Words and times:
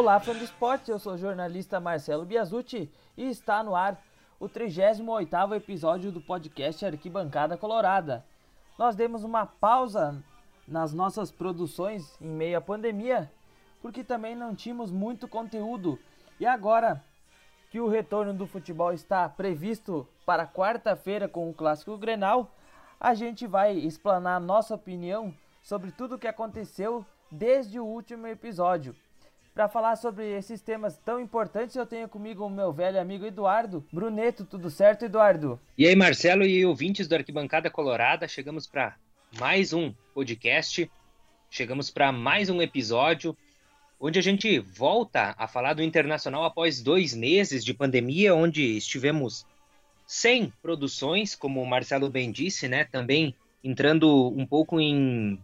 Olá, 0.00 0.18
fã 0.18 0.32
do 0.32 0.42
esporte, 0.42 0.90
eu 0.90 0.98
sou 0.98 1.12
o 1.12 1.18
jornalista 1.18 1.78
Marcelo 1.78 2.24
Biasucci 2.24 2.90
e 3.18 3.28
está 3.28 3.62
no 3.62 3.76
ar 3.76 4.02
o 4.40 4.48
38º 4.48 5.54
episódio 5.54 6.10
do 6.10 6.22
podcast 6.22 6.86
Arquibancada 6.86 7.54
Colorada. 7.58 8.24
Nós 8.78 8.96
demos 8.96 9.24
uma 9.24 9.44
pausa 9.44 10.24
nas 10.66 10.94
nossas 10.94 11.30
produções 11.30 12.18
em 12.18 12.30
meio 12.30 12.56
à 12.56 12.62
pandemia, 12.62 13.30
porque 13.82 14.02
também 14.02 14.34
não 14.34 14.54
tínhamos 14.54 14.90
muito 14.90 15.28
conteúdo. 15.28 15.98
E 16.40 16.46
agora 16.46 17.04
que 17.70 17.78
o 17.78 17.86
retorno 17.86 18.32
do 18.32 18.46
futebol 18.46 18.94
está 18.94 19.28
previsto 19.28 20.08
para 20.24 20.46
quarta-feira 20.46 21.28
com 21.28 21.50
o 21.50 21.54
Clássico 21.54 21.98
Grenal, 21.98 22.50
a 22.98 23.12
gente 23.12 23.46
vai 23.46 23.76
explanar 23.76 24.40
nossa 24.40 24.74
opinião 24.74 25.34
sobre 25.62 25.92
tudo 25.92 26.14
o 26.14 26.18
que 26.18 26.26
aconteceu 26.26 27.04
desde 27.30 27.78
o 27.78 27.84
último 27.84 28.26
episódio. 28.26 28.96
Para 29.54 29.68
falar 29.68 29.96
sobre 29.96 30.30
esses 30.36 30.60
temas 30.60 30.96
tão 30.98 31.20
importantes, 31.20 31.74
eu 31.74 31.84
tenho 31.84 32.08
comigo 32.08 32.46
o 32.46 32.50
meu 32.50 32.72
velho 32.72 33.00
amigo 33.00 33.26
Eduardo 33.26 33.84
Bruneto. 33.92 34.44
Tudo 34.44 34.70
certo, 34.70 35.04
Eduardo? 35.04 35.60
E 35.76 35.86
aí, 35.86 35.96
Marcelo 35.96 36.44
e 36.44 36.64
ouvintes 36.64 37.08
do 37.08 37.14
Arquibancada 37.14 37.68
Colorada, 37.68 38.28
chegamos 38.28 38.66
para 38.66 38.96
mais 39.38 39.72
um 39.72 39.92
podcast, 40.14 40.90
chegamos 41.50 41.90
para 41.90 42.12
mais 42.12 42.48
um 42.48 42.62
episódio 42.62 43.36
onde 44.00 44.18
a 44.18 44.22
gente 44.22 44.58
volta 44.60 45.34
a 45.36 45.46
falar 45.46 45.74
do 45.74 45.82
Internacional 45.82 46.44
após 46.44 46.80
dois 46.80 47.14
meses 47.14 47.62
de 47.62 47.74
pandemia, 47.74 48.34
onde 48.34 48.76
estivemos 48.76 49.44
sem 50.06 50.52
produções, 50.62 51.34
como 51.34 51.60
o 51.60 51.66
Marcelo 51.66 52.08
bem 52.08 52.32
disse, 52.32 52.66
né? 52.66 52.84
Também 52.84 53.34
entrando 53.62 54.28
um 54.28 54.46
pouco 54.46 54.80
em 54.80 55.38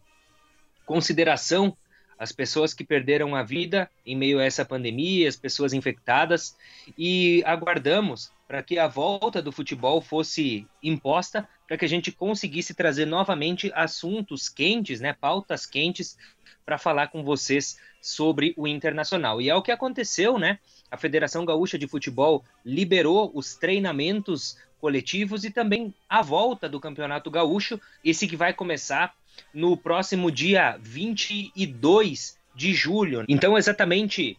consideração 0.86 1.76
as 2.18 2.32
pessoas 2.32 2.72
que 2.72 2.84
perderam 2.84 3.34
a 3.34 3.42
vida 3.42 3.90
em 4.04 4.16
meio 4.16 4.38
a 4.38 4.44
essa 4.44 4.64
pandemia, 4.64 5.28
as 5.28 5.36
pessoas 5.36 5.72
infectadas, 5.72 6.56
e 6.96 7.42
aguardamos 7.44 8.30
para 8.46 8.62
que 8.62 8.78
a 8.78 8.86
volta 8.86 9.42
do 9.42 9.52
futebol 9.52 10.00
fosse 10.00 10.66
imposta, 10.82 11.48
para 11.66 11.76
que 11.76 11.84
a 11.84 11.88
gente 11.88 12.12
conseguisse 12.12 12.74
trazer 12.74 13.06
novamente 13.06 13.72
assuntos 13.74 14.48
quentes, 14.48 15.00
né, 15.00 15.12
pautas 15.12 15.66
quentes, 15.66 16.16
para 16.64 16.78
falar 16.78 17.08
com 17.08 17.22
vocês 17.22 17.78
sobre 18.00 18.54
o 18.56 18.66
internacional. 18.66 19.40
E 19.40 19.48
é 19.48 19.54
o 19.54 19.62
que 19.62 19.70
aconteceu, 19.70 20.38
né? 20.38 20.58
A 20.90 20.96
Federação 20.96 21.44
Gaúcha 21.44 21.78
de 21.78 21.86
Futebol 21.86 22.44
liberou 22.64 23.30
os 23.34 23.54
treinamentos 23.54 24.56
coletivos 24.80 25.44
e 25.44 25.50
também 25.50 25.94
a 26.08 26.22
volta 26.22 26.68
do 26.68 26.80
Campeonato 26.80 27.30
Gaúcho, 27.30 27.80
esse 28.04 28.26
que 28.26 28.36
vai 28.36 28.52
começar 28.52 29.14
no 29.52 29.76
próximo 29.76 30.30
dia 30.30 30.78
22 30.80 32.38
de 32.54 32.74
julho. 32.74 33.24
Então, 33.28 33.56
exatamente 33.56 34.38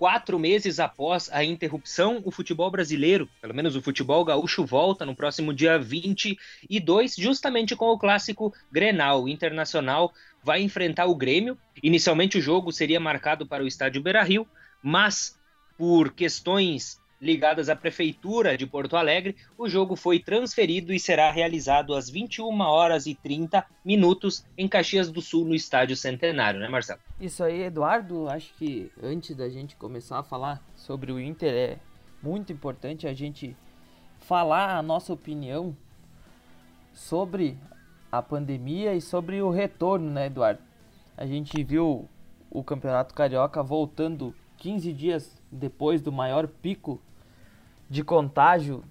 quatro 0.00 0.38
meses 0.38 0.80
após 0.80 1.28
a 1.30 1.44
interrupção, 1.44 2.22
o 2.24 2.30
futebol 2.30 2.70
brasileiro, 2.70 3.28
pelo 3.38 3.54
menos 3.54 3.76
o 3.76 3.82
futebol 3.82 4.24
gaúcho, 4.24 4.64
volta 4.64 5.04
no 5.04 5.14
próximo 5.14 5.52
dia 5.52 5.78
22, 5.78 7.16
justamente 7.16 7.76
com 7.76 7.84
o 7.90 7.98
clássico 7.98 8.50
Grenal. 8.72 9.24
O 9.24 9.28
Internacional 9.28 10.10
vai 10.42 10.62
enfrentar 10.62 11.04
o 11.04 11.14
Grêmio. 11.14 11.58
Inicialmente 11.82 12.38
o 12.38 12.40
jogo 12.40 12.72
seria 12.72 12.98
marcado 12.98 13.46
para 13.46 13.62
o 13.62 13.66
estádio 13.66 14.00
Beira 14.00 14.22
Rio, 14.22 14.48
mas 14.82 15.38
por 15.76 16.14
questões 16.14 16.98
ligadas 17.20 17.68
à 17.68 17.76
Prefeitura 17.76 18.56
de 18.56 18.66
Porto 18.66 18.96
Alegre, 18.96 19.36
o 19.58 19.68
jogo 19.68 19.94
foi 19.94 20.18
transferido 20.18 20.92
e 20.92 20.98
será 20.98 21.30
realizado 21.30 21.94
às 21.94 22.08
21 22.08 22.58
horas 22.60 23.06
e 23.06 23.14
30 23.14 23.64
minutos 23.84 24.44
em 24.56 24.66
Caxias 24.66 25.10
do 25.10 25.20
Sul, 25.20 25.44
no 25.44 25.54
Estádio 25.54 25.96
Centenário, 25.96 26.58
né, 26.58 26.68
Marcelo? 26.68 27.00
Isso 27.20 27.44
aí, 27.44 27.62
Eduardo. 27.62 28.28
Acho 28.28 28.52
que 28.54 28.90
antes 29.02 29.36
da 29.36 29.48
gente 29.48 29.76
começar 29.76 30.18
a 30.18 30.22
falar 30.22 30.64
sobre 30.74 31.12
o 31.12 31.20
Inter, 31.20 31.52
é 31.52 31.78
muito 32.22 32.52
importante 32.52 33.06
a 33.06 33.12
gente 33.12 33.54
falar 34.18 34.76
a 34.76 34.82
nossa 34.82 35.12
opinião 35.12 35.76
sobre 36.92 37.58
a 38.10 38.22
pandemia 38.22 38.94
e 38.94 39.00
sobre 39.00 39.42
o 39.42 39.50
retorno, 39.50 40.10
né, 40.10 40.26
Eduardo? 40.26 40.60
A 41.16 41.26
gente 41.26 41.62
viu 41.62 42.08
o 42.50 42.64
Campeonato 42.64 43.14
Carioca 43.14 43.62
voltando 43.62 44.34
15 44.56 44.92
dias 44.92 45.42
depois 45.50 46.00
do 46.02 46.10
maior 46.10 46.46
pico 46.48 47.00
de 47.90 48.04
contágio 48.04 48.84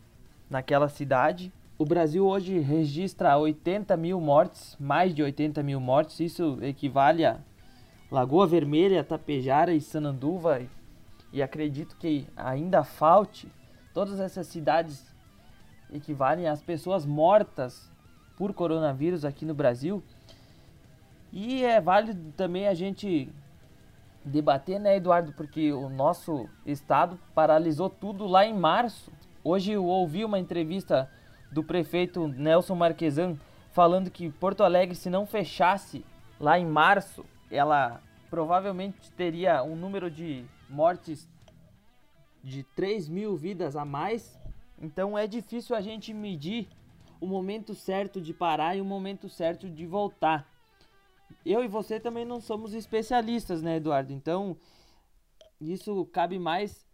naquela 0.50 0.90
cidade. 0.90 1.54
O 1.78 1.86
Brasil 1.86 2.28
hoje 2.28 2.60
registra 2.60 3.38
80 3.38 3.96
mil 3.96 4.20
mortes, 4.20 4.76
mais 4.78 5.16
de 5.16 5.24
80 5.24 5.64
mil 5.64 5.80
mortes. 5.80 6.20
Isso 6.20 6.60
equivale 6.62 7.26
a 7.26 7.40
Lagoa 8.12 8.46
Vermelha, 8.46 9.02
Tapejara 9.02 9.74
e 9.74 9.80
Sananduva. 9.80 10.62
E 11.32 11.42
acredito 11.42 11.96
que 11.96 12.28
ainda 12.36 12.84
falte. 12.84 13.50
Todas 13.94 14.20
essas 14.20 14.48
cidades 14.48 15.16
equivalem 15.92 16.48
às 16.48 16.62
pessoas 16.62 17.06
mortas 17.06 17.90
por 18.36 18.54
coronavírus 18.54 19.24
aqui 19.24 19.46
no 19.46 19.54
Brasil. 19.54 20.04
E 21.31 21.64
é 21.64 21.80
válido 21.80 22.34
também 22.34 22.68
a 22.68 22.74
gente 22.74 23.31
debater, 24.29 24.79
né, 24.79 24.95
Eduardo? 24.95 25.34
Porque 25.34 25.73
o 25.73 25.90
nosso 25.90 26.47
estado 26.66 27.19
paralisou 27.35 27.90
tudo 27.90 28.25
lá 28.25 28.45
em 28.45 28.53
março. 28.53 29.12
Hoje 29.44 29.72
eu 29.73 29.85
ouvi 29.85 30.23
uma 30.23 30.40
entrevista 30.40 31.09
do 31.51 31.63
prefeito 31.63 32.28
Nelson 32.28 32.75
Marquesan 32.75 33.38
falando 33.72 34.09
que 34.09 34.29
Porto 34.29 34.63
Alegre, 34.63 34.95
se 34.95 35.09
não 35.09 35.25
fechasse 35.25 36.06
lá 36.39 36.57
em 36.57 36.66
março, 36.66 37.25
ela 37.51 38.01
provavelmente 38.29 39.12
teria 39.12 39.63
um 39.63 39.75
número 39.75 40.09
de 40.09 40.45
mortes 40.69 41.28
de 42.44 42.63
3 42.63 43.09
mil 43.09 43.35
vidas 43.35 43.75
a 43.75 43.84
mais. 43.84 44.39
Então 44.81 45.18
é 45.18 45.28
difícil 45.28 45.75
a 45.75 45.81
gente 45.81 46.13
medir 46.13 46.68
o 47.19 47.28
momento 47.28 47.73
certo 47.73 48.22
de 48.22 48.34
parar 48.34 48.75
e 48.75 48.81
o 48.81 48.85
momento 48.85 49.28
certo 49.28 49.69
de 49.69 49.85
voltar 49.85 50.47
eu 51.45 51.63
e 51.63 51.67
você 51.67 52.00
também 52.00 52.25
não 52.25 52.40
somos 52.40 52.73
especialistas, 52.73 53.62
né, 53.62 53.78
Eduardo? 53.78 54.13
Então, 54.13 54.57
isso 55.59 56.06
cabe 56.07 56.38
mais 56.38 56.88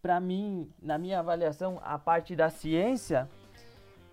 para 0.00 0.20
mim, 0.20 0.70
na 0.80 0.98
minha 0.98 1.18
avaliação, 1.18 1.80
a 1.82 1.98
parte 1.98 2.36
da 2.36 2.48
ciência. 2.48 3.28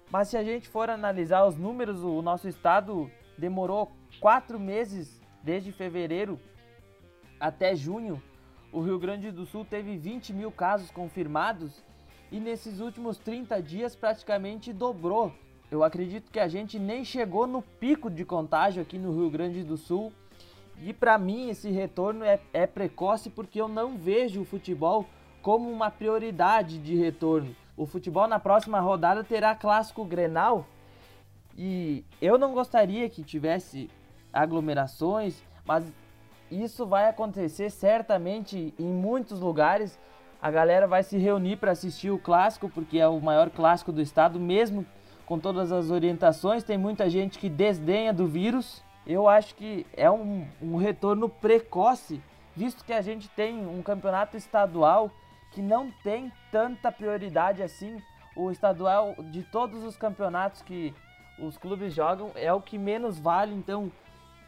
Mas 0.10 0.30
se 0.30 0.38
a 0.38 0.44
gente 0.44 0.68
for 0.68 0.90
analisar 0.90 1.46
os 1.46 1.56
números, 1.56 2.04
o 2.04 2.22
nosso 2.22 2.48
estado 2.48 3.12
demorou 3.38 3.92
quatro 4.20 4.60
meses, 4.60 5.22
desde 5.44 5.72
fevereiro 5.72 6.40
até 7.40 7.76
junho. 7.76 8.22
O 8.72 8.82
Rio 8.82 8.98
Grande 8.98 9.32
do 9.32 9.46
Sul 9.46 9.66
teve 9.66 9.98
20 9.98 10.34
mil 10.34 10.52
casos 10.52 10.90
confirmados 10.90 11.84
e 12.32 12.40
nesses 12.40 12.80
últimos 12.80 13.18
30 13.20 13.62
dias 13.62 13.96
praticamente 13.96 14.74
dobrou. 14.74 15.32
Eu 15.74 15.84
acredito 15.84 16.30
que 16.30 16.40
a 16.40 16.48
gente 16.48 16.78
nem 16.78 17.04
chegou 17.04 17.48
no 17.48 17.64
pico 17.64 18.08
de 18.08 18.24
contágio 18.24 18.80
aqui 18.80 19.00
no 19.00 19.12
Rio 19.12 19.28
Grande 19.32 19.64
do 19.64 19.76
Sul. 19.76 20.14
E 20.84 20.94
para 20.94 21.18
mim 21.18 21.50
esse 21.50 21.72
retorno 21.72 22.24
é, 22.24 22.40
é 22.54 22.68
precoce 22.68 23.28
porque 23.28 23.60
eu 23.60 23.68
não 23.68 23.98
vejo 23.98 24.42
o 24.42 24.46
futebol 24.46 25.04
como 25.42 25.72
uma 25.72 25.90
prioridade 25.90 26.78
de 26.78 26.96
retorno. 26.96 27.56
O 27.76 27.88
futebol 27.88 28.28
na 28.28 28.38
próxima 28.38 28.80
rodada 28.80 29.24
terá 29.24 29.56
clássico 29.56 30.06
Grenal 30.06 30.68
e 31.58 32.06
eu 32.22 32.38
não 32.38 32.54
gostaria 32.54 33.10
que 33.10 33.24
tivesse 33.24 33.90
aglomerações, 34.32 35.44
mas 35.66 35.92
isso 36.52 36.86
vai 36.86 37.10
acontecer 37.10 37.72
certamente 37.72 38.76
em 38.78 38.94
muitos 38.94 39.40
lugares. 39.40 40.00
A 40.40 40.52
galera 40.52 40.86
vai 40.86 41.02
se 41.02 41.18
reunir 41.18 41.56
para 41.56 41.72
assistir 41.72 42.12
o 42.12 42.20
clássico 42.20 42.70
porque 42.70 43.00
é 43.00 43.08
o 43.08 43.20
maior 43.20 43.50
clássico 43.50 43.92
do 43.92 44.04
estado, 44.04 44.40
mesmo 44.40 44.86
com 45.26 45.40
todas 45.40 45.72
as 45.72 45.90
orientações. 45.90 46.64
Tem 46.64 46.78
muita 46.78 47.10
gente 47.10 47.40
que 47.40 47.50
desdenha 47.50 48.14
do 48.14 48.28
vírus. 48.28 48.84
Eu 49.06 49.28
acho 49.28 49.56
que 49.56 49.86
é 49.96 50.10
um, 50.10 50.48
um 50.62 50.78
retorno 50.78 51.28
precoce, 51.28 52.22
visto 52.56 52.86
que 52.86 52.94
a 52.94 53.02
gente 53.02 53.28
tem 53.30 53.66
um 53.66 53.82
campeonato 53.82 54.38
estadual 54.38 55.12
que 55.52 55.62
não 55.62 55.92
tem 56.04 56.32
tanta 56.52 56.92
prioridade 56.92 57.62
assim. 57.62 58.02
O 58.36 58.50
estadual 58.50 59.16
de 59.32 59.44
todos 59.44 59.84
os 59.84 59.96
campeonatos 59.96 60.62
que 60.62 60.94
os 61.38 61.58
clubes 61.58 61.94
jogam 61.94 62.32
é 62.36 62.52
o 62.54 62.62
que 62.62 62.78
menos 62.78 63.20
vale, 63.20 63.54
então 63.54 63.92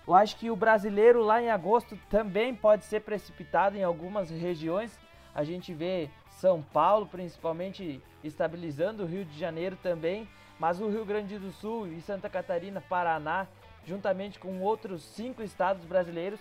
eu 0.08 0.14
acho 0.14 0.38
que 0.38 0.52
o 0.52 0.56
brasileiro 0.56 1.24
lá 1.24 1.42
em 1.42 1.50
agosto 1.50 1.98
também 2.10 2.54
pode 2.54 2.86
ser 2.86 3.02
precipitado 3.02 3.76
em 3.76 3.84
algumas 3.84 4.30
regiões. 4.30 4.98
A 5.34 5.44
gente 5.44 5.74
vê 5.74 6.10
São 6.30 6.62
Paulo 6.62 7.08
principalmente 7.08 8.02
estabilizando, 8.24 9.04
o 9.04 9.08
Rio 9.08 9.26
de 9.26 9.38
Janeiro 9.38 9.76
também. 9.82 10.28
Mas 10.60 10.80
o 10.80 10.90
Rio 10.90 11.06
Grande 11.06 11.38
do 11.38 11.52
Sul 11.52 11.88
e 11.88 12.02
Santa 12.02 12.30
Catarina, 12.30 12.82
Paraná, 12.82 13.48
juntamente 13.86 14.40
com 14.40 14.62
outros 14.62 15.04
cinco 15.04 15.44
estados 15.44 15.84
brasileiros, 15.86 16.40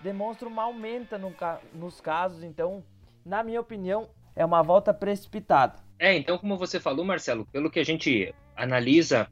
demonstram 0.00 0.50
uma 0.50 0.64
aumenta 0.64 1.18
no, 1.18 1.34
nos 1.74 2.00
casos. 2.00 2.42
Então, 2.42 2.82
na 3.24 3.42
minha 3.42 3.60
opinião, 3.60 4.08
é 4.34 4.44
uma 4.44 4.62
volta 4.62 4.94
precipitada. 4.94 5.76
É, 5.98 6.16
então, 6.16 6.38
como 6.38 6.56
você 6.56 6.78
falou, 6.78 7.04
Marcelo, 7.04 7.44
pelo 7.46 7.70
que 7.70 7.80
a 7.80 7.84
gente 7.84 8.34
analisa 8.56 9.28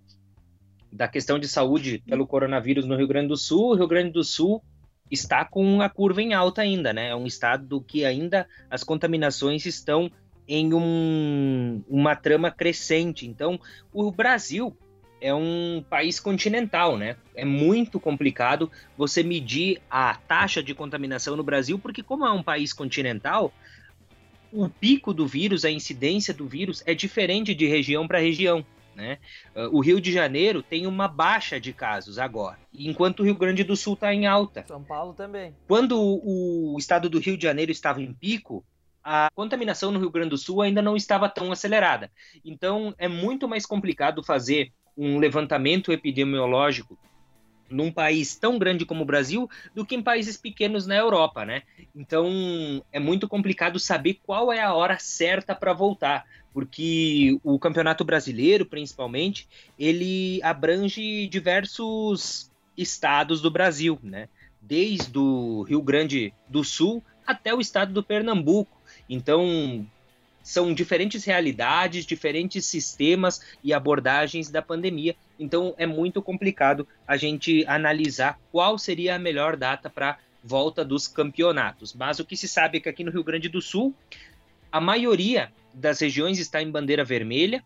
da 0.93 1.07
questão 1.09 1.39
de 1.39 1.49
saúde 1.49 2.03
pelo 2.07 2.27
coronavírus 2.27 2.85
no 2.85 2.97
Rio 2.97 3.07
Grande 3.07 3.29
do 3.29 3.37
Sul, 3.37 3.71
o 3.71 3.75
Rio 3.75 3.87
Grande 3.87 4.11
do 4.11 4.25
Sul 4.25 4.63
está 5.11 5.45
com 5.45 5.81
a 5.81 5.89
curva 5.89 6.21
em 6.21 6.35
alta 6.35 6.63
ainda, 6.63 6.93
né? 6.93 7.11
É 7.11 7.17
um 7.17 7.27
estado 7.27 7.81
que 7.81 8.05
ainda 8.05 8.49
as 8.69 8.83
contaminações 8.83 9.65
estão 9.65 10.11
em 10.49 10.73
um, 10.73 11.83
uma 11.89 12.15
trama 12.15 12.51
crescente. 12.51 13.27
Então, 13.27 13.59
o 13.93 14.11
Brasil 14.11 14.77
é 15.21 15.35
um 15.35 15.85
país 15.89 16.21
continental, 16.21 16.97
né? 16.97 17.17
É 17.35 17.45
muito 17.45 17.99
complicado 17.99 18.71
você 18.97 19.23
medir 19.23 19.81
a 19.91 20.15
taxa 20.15 20.63
de 20.63 20.75
contaminação 20.75 21.37
no 21.37 21.43
Brasil, 21.43 21.79
porque 21.79 22.03
como 22.03 22.27
é 22.27 22.33
um 22.33 22.43
país 22.43 22.73
continental, 22.73 23.53
o 24.53 24.69
pico 24.69 25.13
do 25.13 25.27
vírus, 25.27 25.65
a 25.65 25.71
incidência 25.71 26.33
do 26.33 26.47
vírus 26.47 26.83
é 26.87 26.95
diferente 26.95 27.55
de 27.55 27.67
região 27.67 28.07
para 28.07 28.19
região. 28.19 28.65
Né? 28.95 29.19
Ah, 29.55 29.69
o 29.71 29.81
Rio 29.81 30.01
de 30.01 30.11
Janeiro 30.11 30.63
tem 30.63 30.87
uma 30.87 31.07
baixa 31.07 31.61
de 31.61 31.73
casos 31.73 32.19
agora, 32.19 32.59
enquanto 32.73 33.21
o 33.21 33.25
Rio 33.25 33.35
Grande 33.35 33.63
do 33.63 33.77
Sul 33.77 33.95
está 33.95 34.13
em 34.15 34.27
alta. 34.27 34.65
São 34.67 34.83
Paulo 34.83 35.13
também. 35.13 35.55
Quando 35.69 35.99
o 36.01 36.77
estado 36.79 37.11
do 37.11 37.19
Rio 37.19 37.37
de 37.37 37.43
Janeiro 37.43 37.71
estava 37.71 38.01
em 38.01 38.13
pico, 38.13 38.65
a 39.09 39.31
contaminação 39.37 39.93
no 39.93 40.01
Rio 40.01 40.11
Grande 40.11 40.31
do 40.31 40.37
Sul 40.37 40.63
ainda 40.63 40.83
não 40.83 40.97
estava 40.97 41.29
tão 41.29 41.53
acelerada. 41.53 42.11
Então, 42.45 42.93
é 42.99 43.07
muito 43.07 43.47
mais 43.47 43.65
complicado 43.65 44.21
fazer 44.21 44.73
um 44.99 45.19
levantamento 45.19 45.93
epidemiológico 45.93 46.99
num 47.71 47.93
país 47.93 48.35
tão 48.35 48.59
grande 48.59 48.85
como 48.85 49.03
o 49.03 49.07
Brasil 49.07 49.49
do 49.75 49.87
que 49.87 49.95
em 49.95 50.03
países 50.03 50.37
pequenos 50.37 50.87
na 50.87 50.97
Europa, 50.97 51.45
né? 51.45 51.63
Então 51.95 52.85
é 52.93 52.99
muito 52.99 53.29
complicado 53.29 53.79
saber 53.79 54.21
qual 54.25 54.53
é 54.53 54.61
a 54.61 54.75
hora 54.75 54.99
certa 54.99 55.55
para 55.55 55.73
voltar, 55.73 56.25
porque 56.53 57.39
o 57.43 57.59
Campeonato 57.59 58.05
Brasileiro, 58.05 58.67
principalmente, 58.67 59.49
ele 59.79 60.41
abrange 60.43 61.29
diversos 61.29 62.51
estados 62.77 63.41
do 63.41 63.51
Brasil, 63.51 63.99
né? 64.03 64.29
Desde 64.61 65.19
o 65.19 65.63
Rio 65.63 65.83
Grande 65.83 66.33
do 66.49 66.65
Sul 66.65 67.05
até 67.27 67.55
o 67.55 67.61
estado 67.61 67.93
do 67.93 68.03
Pernambuco. 68.03 68.76
Então, 69.09 69.87
são 70.47 70.73
diferentes 70.73 71.25
realidades, 71.25 72.07
diferentes 72.07 72.67
sistemas 72.67 73.41
e 73.65 73.75
abordagens 73.75 74.49
da 74.49 74.63
pandemia. 74.63 75.17
Então 75.41 75.75
é 75.77 75.85
muito 75.87 76.23
complicado 76.23 76.87
a 77.05 77.17
gente 77.17 77.67
analisar 77.67 78.39
qual 78.53 78.79
seria 78.79 79.17
a 79.17 79.19
melhor 79.19 79.57
data 79.57 79.91
para 79.91 80.19
volta 80.45 80.85
dos 80.85 81.09
campeonatos. 81.09 81.93
Mas 81.93 82.21
o 82.21 82.25
que 82.25 82.37
se 82.37 82.47
sabe 82.47 82.79
é 82.79 82.81
que 82.81 82.89
aqui 82.89 83.03
no 83.03 83.11
Rio 83.11 83.25
Grande 83.25 83.49
do 83.49 83.61
Sul, 83.61 83.93
a 84.71 84.81
maioria 84.81 85.53
das 85.75 85.99
regiões 85.99 86.39
está 86.39 86.63
em 86.63 86.71
bandeira 86.71 87.03
vermelha, 87.03 87.65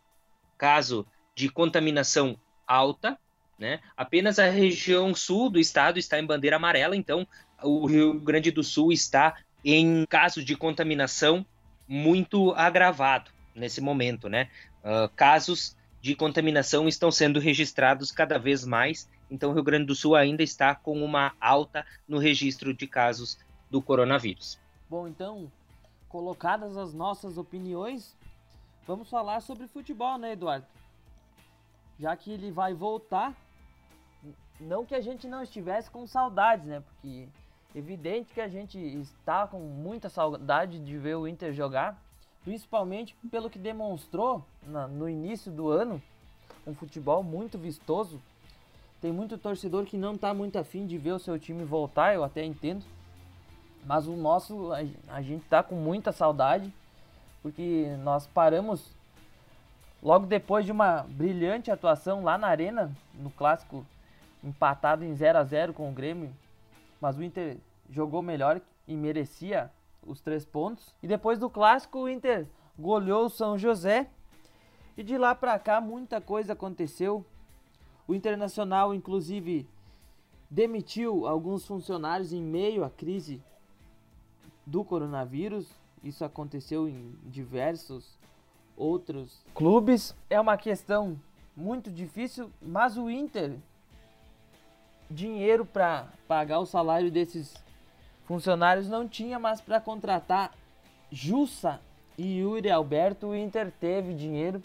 caso 0.56 1.06
de 1.34 1.50
contaminação 1.50 2.34
alta, 2.66 3.18
né? 3.58 3.80
Apenas 3.94 4.38
a 4.38 4.48
região 4.48 5.14
sul 5.14 5.50
do 5.50 5.60
estado 5.60 5.98
está 5.98 6.18
em 6.18 6.24
bandeira 6.24 6.56
amarela, 6.56 6.96
então 6.96 7.28
o 7.62 7.84
Rio 7.86 8.18
Grande 8.18 8.50
do 8.50 8.64
Sul 8.64 8.90
está 8.90 9.36
em 9.64 10.04
caso 10.06 10.44
de 10.44 10.56
contaminação 10.56 11.44
muito 11.86 12.52
agravado 12.52 13.30
nesse 13.54 13.80
momento, 13.80 14.28
né? 14.28 14.48
Uh, 14.82 15.08
casos 15.14 15.76
de 16.00 16.14
contaminação 16.14 16.88
estão 16.88 17.10
sendo 17.10 17.38
registrados 17.38 18.10
cada 18.10 18.38
vez 18.38 18.64
mais, 18.64 19.08
então 19.30 19.50
o 19.50 19.54
Rio 19.54 19.62
Grande 19.62 19.86
do 19.86 19.94
Sul 19.94 20.14
ainda 20.14 20.42
está 20.42 20.74
com 20.74 21.02
uma 21.02 21.34
alta 21.40 21.84
no 22.08 22.18
registro 22.18 22.72
de 22.72 22.86
casos 22.86 23.38
do 23.70 23.82
coronavírus. 23.82 24.58
Bom, 24.88 25.06
então, 25.06 25.52
colocadas 26.08 26.76
as 26.76 26.94
nossas 26.94 27.36
opiniões, 27.36 28.16
vamos 28.86 29.10
falar 29.10 29.40
sobre 29.40 29.68
futebol, 29.68 30.18
né, 30.18 30.32
Eduardo? 30.32 30.66
Já 31.98 32.16
que 32.16 32.32
ele 32.32 32.50
vai 32.50 32.72
voltar, 32.72 33.36
não 34.58 34.84
que 34.86 34.94
a 34.94 35.00
gente 35.00 35.28
não 35.28 35.42
estivesse 35.42 35.90
com 35.90 36.06
saudades, 36.06 36.66
né? 36.66 36.80
Porque 36.80 37.28
Evidente 37.74 38.34
que 38.34 38.40
a 38.40 38.48
gente 38.48 38.78
está 38.78 39.46
com 39.46 39.60
muita 39.60 40.08
saudade 40.08 40.80
de 40.80 40.98
ver 40.98 41.14
o 41.14 41.28
Inter 41.28 41.52
jogar, 41.52 42.02
principalmente 42.42 43.14
pelo 43.30 43.48
que 43.48 43.60
demonstrou 43.60 44.44
na, 44.66 44.88
no 44.88 45.08
início 45.08 45.52
do 45.52 45.68
ano, 45.68 46.02
um 46.66 46.74
futebol 46.74 47.22
muito 47.22 47.56
vistoso. 47.56 48.20
Tem 49.00 49.12
muito 49.12 49.38
torcedor 49.38 49.84
que 49.84 49.96
não 49.96 50.16
está 50.16 50.34
muito 50.34 50.58
afim 50.58 50.84
de 50.84 50.98
ver 50.98 51.12
o 51.12 51.18
seu 51.20 51.38
time 51.38 51.64
voltar, 51.64 52.12
eu 52.12 52.24
até 52.24 52.44
entendo. 52.44 52.84
Mas 53.86 54.08
o 54.08 54.16
nosso, 54.16 54.72
a, 54.72 54.78
a 55.14 55.22
gente 55.22 55.44
está 55.44 55.62
com 55.62 55.76
muita 55.76 56.10
saudade, 56.10 56.72
porque 57.40 57.96
nós 58.02 58.26
paramos 58.26 58.84
logo 60.02 60.26
depois 60.26 60.66
de 60.66 60.72
uma 60.72 61.04
brilhante 61.08 61.70
atuação 61.70 62.24
lá 62.24 62.36
na 62.36 62.48
Arena, 62.48 62.90
no 63.14 63.30
clássico 63.30 63.86
empatado 64.42 65.04
em 65.04 65.14
0 65.14 65.38
a 65.38 65.44
0 65.44 65.72
com 65.72 65.88
o 65.88 65.92
Grêmio 65.92 66.34
mas 67.00 67.16
o 67.16 67.22
Inter 67.22 67.58
jogou 67.88 68.22
melhor 68.22 68.60
e 68.86 68.96
merecia 68.96 69.70
os 70.02 70.20
três 70.20 70.44
pontos. 70.44 70.94
E 71.02 71.06
depois 71.06 71.38
do 71.38 71.48
clássico, 71.48 72.00
o 72.00 72.08
Inter 72.08 72.46
goleou 72.78 73.26
o 73.26 73.30
São 73.30 73.56
José. 73.56 74.08
E 74.96 75.02
de 75.02 75.16
lá 75.16 75.34
para 75.34 75.58
cá, 75.58 75.80
muita 75.80 76.20
coisa 76.20 76.52
aconteceu. 76.52 77.24
O 78.06 78.14
Internacional, 78.14 78.94
inclusive, 78.94 79.68
demitiu 80.50 81.26
alguns 81.26 81.66
funcionários 81.66 82.32
em 82.32 82.42
meio 82.42 82.84
à 82.84 82.90
crise 82.90 83.42
do 84.66 84.84
coronavírus. 84.84 85.70
Isso 86.02 86.24
aconteceu 86.24 86.88
em 86.88 87.14
diversos 87.24 88.18
outros 88.76 89.44
clubes. 89.54 90.14
É 90.28 90.40
uma 90.40 90.56
questão 90.56 91.20
muito 91.56 91.90
difícil, 91.90 92.50
mas 92.60 92.96
o 92.96 93.10
Inter 93.10 93.58
dinheiro 95.10 95.66
para 95.66 96.06
pagar 96.28 96.60
o 96.60 96.66
salário 96.66 97.10
desses 97.10 97.54
funcionários 98.24 98.88
não 98.88 99.08
tinha, 99.08 99.38
mas 99.38 99.60
para 99.60 99.80
contratar 99.80 100.54
Jussa 101.10 101.80
e 102.16 102.38
Yuri 102.38 102.70
Alberto, 102.70 103.28
o 103.28 103.36
Inter 103.36 103.72
teve 103.80 104.14
dinheiro. 104.14 104.62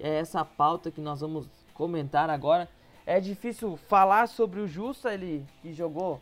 É 0.00 0.18
essa 0.18 0.44
pauta 0.44 0.90
que 0.90 1.00
nós 1.00 1.20
vamos 1.20 1.46
comentar 1.72 2.28
agora. 2.28 2.68
É 3.06 3.20
difícil 3.20 3.76
falar 3.76 4.26
sobre 4.26 4.60
o 4.60 4.66
Jussa, 4.66 5.14
ele 5.14 5.46
que 5.60 5.72
jogou 5.72 6.20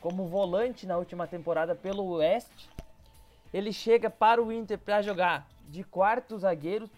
como 0.00 0.26
volante 0.26 0.86
na 0.86 0.96
última 0.96 1.26
temporada 1.26 1.74
pelo 1.74 2.04
Oeste. 2.04 2.70
Ele 3.52 3.72
chega 3.72 4.08
para 4.08 4.42
o 4.42 4.52
Inter 4.52 4.78
para 4.78 5.02
jogar 5.02 5.48
de 5.68 5.82
quarto 5.82 6.38
zagueiro, 6.38 6.88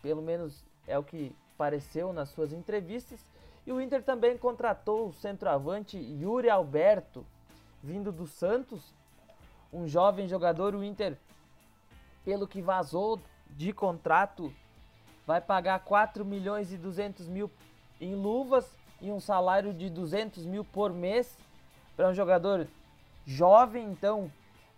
pelo 0.00 0.22
menos 0.22 0.64
é 0.86 0.98
o 0.98 1.04
que 1.04 1.32
pareceu 1.56 2.12
nas 2.12 2.30
suas 2.30 2.52
entrevistas. 2.52 3.24
E 3.66 3.72
o 3.72 3.80
Inter 3.80 4.02
também 4.02 4.36
contratou 4.36 5.08
o 5.08 5.12
centroavante 5.12 5.96
Yuri 5.96 6.50
Alberto, 6.50 7.24
vindo 7.82 8.10
do 8.10 8.26
Santos, 8.26 8.92
um 9.72 9.86
jovem 9.86 10.26
jogador. 10.26 10.74
O 10.74 10.82
Inter, 10.82 11.16
pelo 12.24 12.48
que 12.48 12.60
vazou 12.60 13.20
de 13.50 13.72
contrato, 13.72 14.52
vai 15.26 15.40
pagar 15.40 15.78
4 15.84 16.24
milhões 16.24 16.72
e 16.72 16.76
200 16.76 17.28
mil 17.28 17.50
em 18.00 18.14
luvas 18.14 18.76
e 19.00 19.10
um 19.10 19.20
salário 19.20 19.72
de 19.72 19.88
200 19.88 20.44
mil 20.44 20.64
por 20.64 20.92
mês 20.92 21.38
para 21.96 22.08
um 22.08 22.14
jogador 22.14 22.66
jovem. 23.24 23.90
Então, 23.90 24.30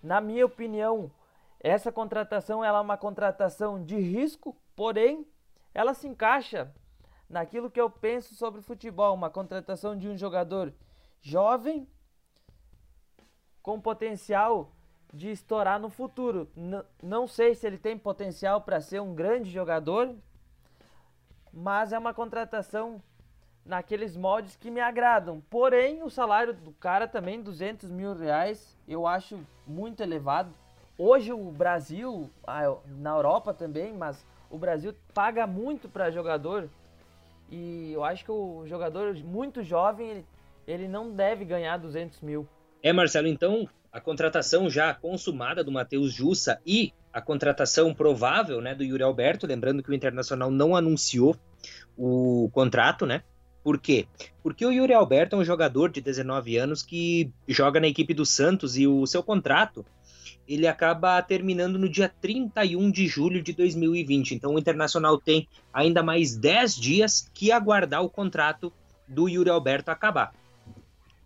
na 0.03 0.21
minha 0.21 0.45
opinião, 0.45 1.11
essa 1.59 1.91
contratação 1.91 2.63
ela 2.63 2.79
é 2.79 2.83
uma 2.83 2.99
contratação 2.99 3.83
de 3.83 3.97
risco, 3.97 4.55
porém, 4.77 5.27
ela 5.73 5.95
se 5.95 6.07
encaixa 6.07 6.71
naquilo 7.35 7.69
que 7.69 7.81
eu 7.81 7.91
penso 7.91 8.33
sobre 8.37 8.63
futebol, 8.63 9.13
uma 9.13 9.29
contratação 9.29 9.99
de 9.99 10.09
um 10.09 10.17
jogador 10.17 10.73
jovem 11.21 11.85
com 13.61 13.81
potencial 13.81 14.71
de 15.13 15.33
estourar 15.33 15.81
no 15.81 15.91
futuro. 15.91 16.49
N 16.57 16.85
não 17.03 17.27
sei 17.27 17.57
se 17.57 17.67
ele 17.67 17.77
tem 17.77 17.99
potencial 17.99 18.61
para 18.61 18.81
ser 18.81 19.01
um 19.01 19.17
grande 19.17 19.51
jogador, 19.51 20.15
mas 21.53 21.93
é 21.93 21.99
uma 21.99 22.15
contratação 22.15 23.03
naqueles 23.67 24.17
moldes 24.17 24.55
que 24.55 24.71
me 24.71 24.81
agradam. 24.81 25.43
Porém, 25.51 26.05
o 26.05 26.11
salário 26.11 26.55
do 26.55 26.71
cara 26.75 27.09
também, 27.09 27.43
200 27.43 27.91
mil 27.91 28.15
reais, 28.15 28.79
eu 28.87 29.09
acho 29.09 29.45
muito 29.67 30.05
elevado. 30.05 30.55
Hoje 30.97 31.33
o 31.33 31.51
Brasil, 31.51 32.31
na 32.87 33.11
Europa 33.11 33.53
também, 33.53 33.93
mas 33.93 34.25
o 34.49 34.57
Brasil 34.57 34.95
paga 35.13 35.49
muito 35.49 35.89
para 35.89 36.13
jogador 36.13 36.71
e 37.51 37.93
eu 37.93 38.03
acho 38.05 38.25
que 38.25 38.31
o 38.31 38.67
jogador 38.67 39.15
muito 39.23 39.63
jovem, 39.63 40.11
ele, 40.11 40.27
ele 40.67 40.89
não 40.89 41.11
deve 41.11 41.45
ganhar 41.45 41.77
200 41.77 42.21
mil. 42.21 42.49
É, 42.83 42.93
Marcelo, 42.93 43.29
então 43.29 43.69
a 43.93 44.01
contratação 44.01 44.69
já 44.69 44.93
consumada 44.93 45.63
do 45.63 45.71
Matheus 45.71 46.13
Jussa 46.13 46.61
e 46.67 46.93
a 47.13 47.21
contratação 47.21 47.95
provável 47.95 48.61
né, 48.61 48.75
do 48.75 48.83
Yuri 48.83 49.05
Alberto, 49.05 49.47
lembrando 49.47 49.83
que 49.83 49.91
o 49.91 49.95
Internacional 49.95 50.51
não 50.51 50.75
anunciou 50.75 51.37
o 51.97 52.51
contrato, 52.53 53.07
né? 53.07 53.23
Por 53.63 53.79
quê? 53.79 54.07
Porque 54.43 54.67
o 54.67 54.73
Yuri 54.73 54.93
Alberto 54.93 55.37
é 55.37 55.39
um 55.39 55.45
jogador 55.45 55.91
de 55.91 56.01
19 56.01 56.57
anos 56.59 56.83
que 56.83 57.33
joga 57.49 57.81
na 57.81 57.87
equipe 57.87 58.13
do 58.13 58.27
Santos 58.27 58.77
e 58.77 58.87
o 58.87 59.07
seu 59.07 59.23
contrato 59.23 59.87
ele 60.47 60.67
acaba 60.67 61.21
terminando 61.23 61.79
no 61.79 61.89
dia 61.89 62.13
31 62.21 62.91
de 62.91 63.07
julho 63.07 63.43
de 63.43 63.53
2020. 63.53 64.35
Então 64.35 64.55
o 64.55 64.59
Internacional 64.59 65.19
tem 65.19 65.49
ainda 65.73 66.03
mais 66.03 66.37
10 66.37 66.77
dias 66.77 67.31
que 67.33 67.51
aguardar 67.51 68.03
o 68.03 68.11
contrato 68.11 68.73
do 69.07 69.29
Yuri 69.29 69.51
Alberto 69.51 69.91
acabar. 69.91 70.33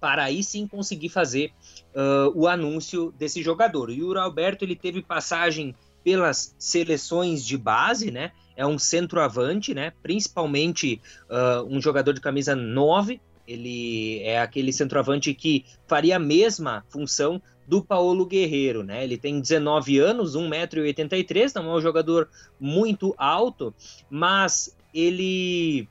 para 0.01 0.25
aí 0.25 0.45
sim 0.45 0.67
conseguir 0.67 1.09
fazer 1.09 1.53
uh, 1.93 2.31
o 2.33 2.47
anúncio 2.47 3.13
desse 3.19 3.43
jogador. 3.43 3.89
O 3.89 3.93
Yuri 3.93 4.21
Alberto 4.21 4.65
ele 4.65 4.77
teve 4.77 5.03
passagem 5.03 5.75
pelas 6.05 6.55
seleções 6.59 7.45
de 7.45 7.59
base, 7.59 8.11
né? 8.11 8.33
É 8.57 8.65
um 8.67 8.79
centroavante, 8.79 9.75
né? 9.75 9.93
Principalmente 10.03 11.01
uh, 11.29 11.65
um 11.69 11.81
jogador 11.81 12.13
de 12.13 12.21
camisa 12.21 12.55
9. 12.55 13.21
Ele 13.47 14.21
é 14.23 14.41
aquele 14.41 14.73
centroavante 14.73 15.35
que 15.35 15.65
faria 15.87 16.17
a 16.17 16.21
mesma 16.21 16.85
função 16.89 17.43
do 17.69 17.85
Paulo 17.85 18.25
Guerreiro, 18.25 18.83
né? 18.83 19.05
Ele 19.05 19.19
tem 19.19 19.39
19 19.39 19.99
anos, 19.99 20.35
1,83m, 20.35 21.57
não 21.57 21.75
é 21.75 21.77
um 21.77 21.81
jogador 21.83 22.31
muito 22.59 23.15
alto, 23.19 23.75
mas 24.09 24.75
ele 24.95 25.87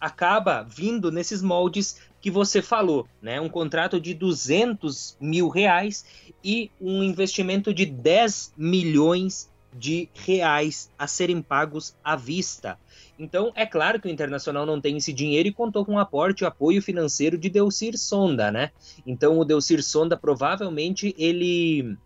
acaba 0.00 0.62
vindo 0.62 1.10
nesses 1.10 1.42
moldes 1.42 2.00
que 2.20 2.30
você 2.30 2.62
falou, 2.62 3.04
né? 3.20 3.40
Um 3.40 3.48
contrato 3.48 4.00
de 4.00 4.14
200 4.14 5.16
mil 5.20 5.48
reais 5.48 6.04
e 6.42 6.70
um 6.80 7.02
investimento 7.02 7.74
de 7.74 7.84
10 7.84 8.54
milhões 8.56 9.50
de 9.74 10.08
reais 10.14 10.88
a 10.96 11.08
serem 11.08 11.42
pagos 11.42 11.96
à 12.02 12.14
vista. 12.14 12.78
Então, 13.18 13.52
é 13.56 13.66
claro 13.66 14.00
que 14.00 14.06
o 14.06 14.10
Internacional 14.10 14.64
não 14.64 14.80
tem 14.80 14.96
esse 14.96 15.12
dinheiro 15.12 15.48
e 15.48 15.52
contou 15.52 15.84
com 15.84 15.94
o 15.94 15.98
aporte 15.98 16.44
e 16.44 16.46
apoio 16.46 16.80
financeiro 16.80 17.36
de 17.36 17.50
Delcir 17.50 17.98
Sonda, 17.98 18.50
né? 18.50 18.70
Então, 19.04 19.38
o 19.38 19.44
Delcir 19.44 19.82
Sonda 19.82 20.16
provavelmente 20.16 21.14
ele 21.18 21.96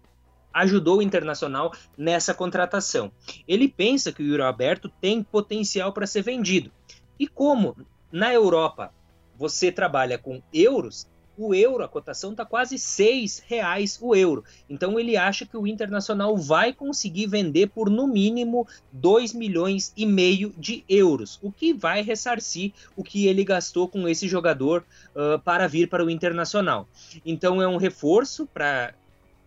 ajudou 0.55 0.99
o 0.99 1.03
Internacional 1.03 1.73
nessa 1.97 2.33
contratação. 2.33 3.13
Ele 3.47 3.69
pensa 3.69 4.13
que 4.13 4.23
o 4.23 4.27
Yuri 4.27 4.43
Alberto 4.43 4.89
tem 5.01 5.23
potencial 5.23 5.93
para 5.93 6.07
ser 6.07 6.23
vendido. 6.23 6.71
E 7.19 7.27
como 7.27 7.77
na 8.11 8.33
Europa 8.33 8.93
você 9.37 9.73
trabalha 9.73 10.19
com 10.19 10.43
euros, 10.53 11.07
o 11.37 11.55
euro, 11.55 11.83
a 11.83 11.89
cotação 11.89 12.33
está 12.33 12.45
quase 12.45 12.79
seis 12.79 13.43
reais 13.47 13.99
o 14.01 14.15
euro. 14.15 14.45
Então 14.69 14.99
ele 14.99 15.17
acha 15.17 15.47
que 15.47 15.57
o 15.57 15.67
Internacional 15.67 16.37
vai 16.37 16.73
conseguir 16.73 17.27
vender 17.27 17.69
por 17.69 17.89
no 17.91 18.07
mínimo 18.07 18.67
2 18.93 19.33
milhões 19.33 19.93
e 19.97 20.05
meio 20.05 20.53
de 20.57 20.85
euros, 20.89 21.39
o 21.43 21.51
que 21.51 21.73
vai 21.73 22.03
ressarcir 22.03 22.73
o 22.97 23.03
que 23.03 23.27
ele 23.27 23.45
gastou 23.45 23.89
com 23.89 24.09
esse 24.09 24.29
jogador 24.29 24.85
uh, 25.15 25.39
para 25.41 25.67
vir 25.67 25.89
para 25.89 26.05
o 26.05 26.11
Internacional. 26.11 26.89
Então 27.25 27.61
é 27.61 27.67
um 27.67 27.77
reforço 27.77 28.47
para 28.47 28.95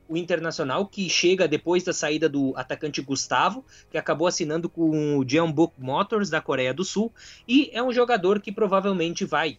o 0.07 0.15
Internacional, 0.15 0.85
que 0.85 1.09
chega 1.09 1.47
depois 1.47 1.83
da 1.83 1.91
saída 1.91 2.29
do 2.29 2.53
atacante 2.55 3.01
Gustavo, 3.01 3.65
que 3.89 3.97
acabou 3.97 4.27
assinando 4.27 4.69
com 4.69 5.17
o 5.17 5.27
Jeonbuk 5.27 5.73
Motors 5.79 6.29
da 6.29 6.39
Coreia 6.39 6.73
do 6.73 6.83
Sul, 6.83 7.11
e 7.47 7.69
é 7.73 7.81
um 7.81 7.91
jogador 7.91 8.39
que 8.39 8.51
provavelmente 8.51 9.25
vai 9.25 9.57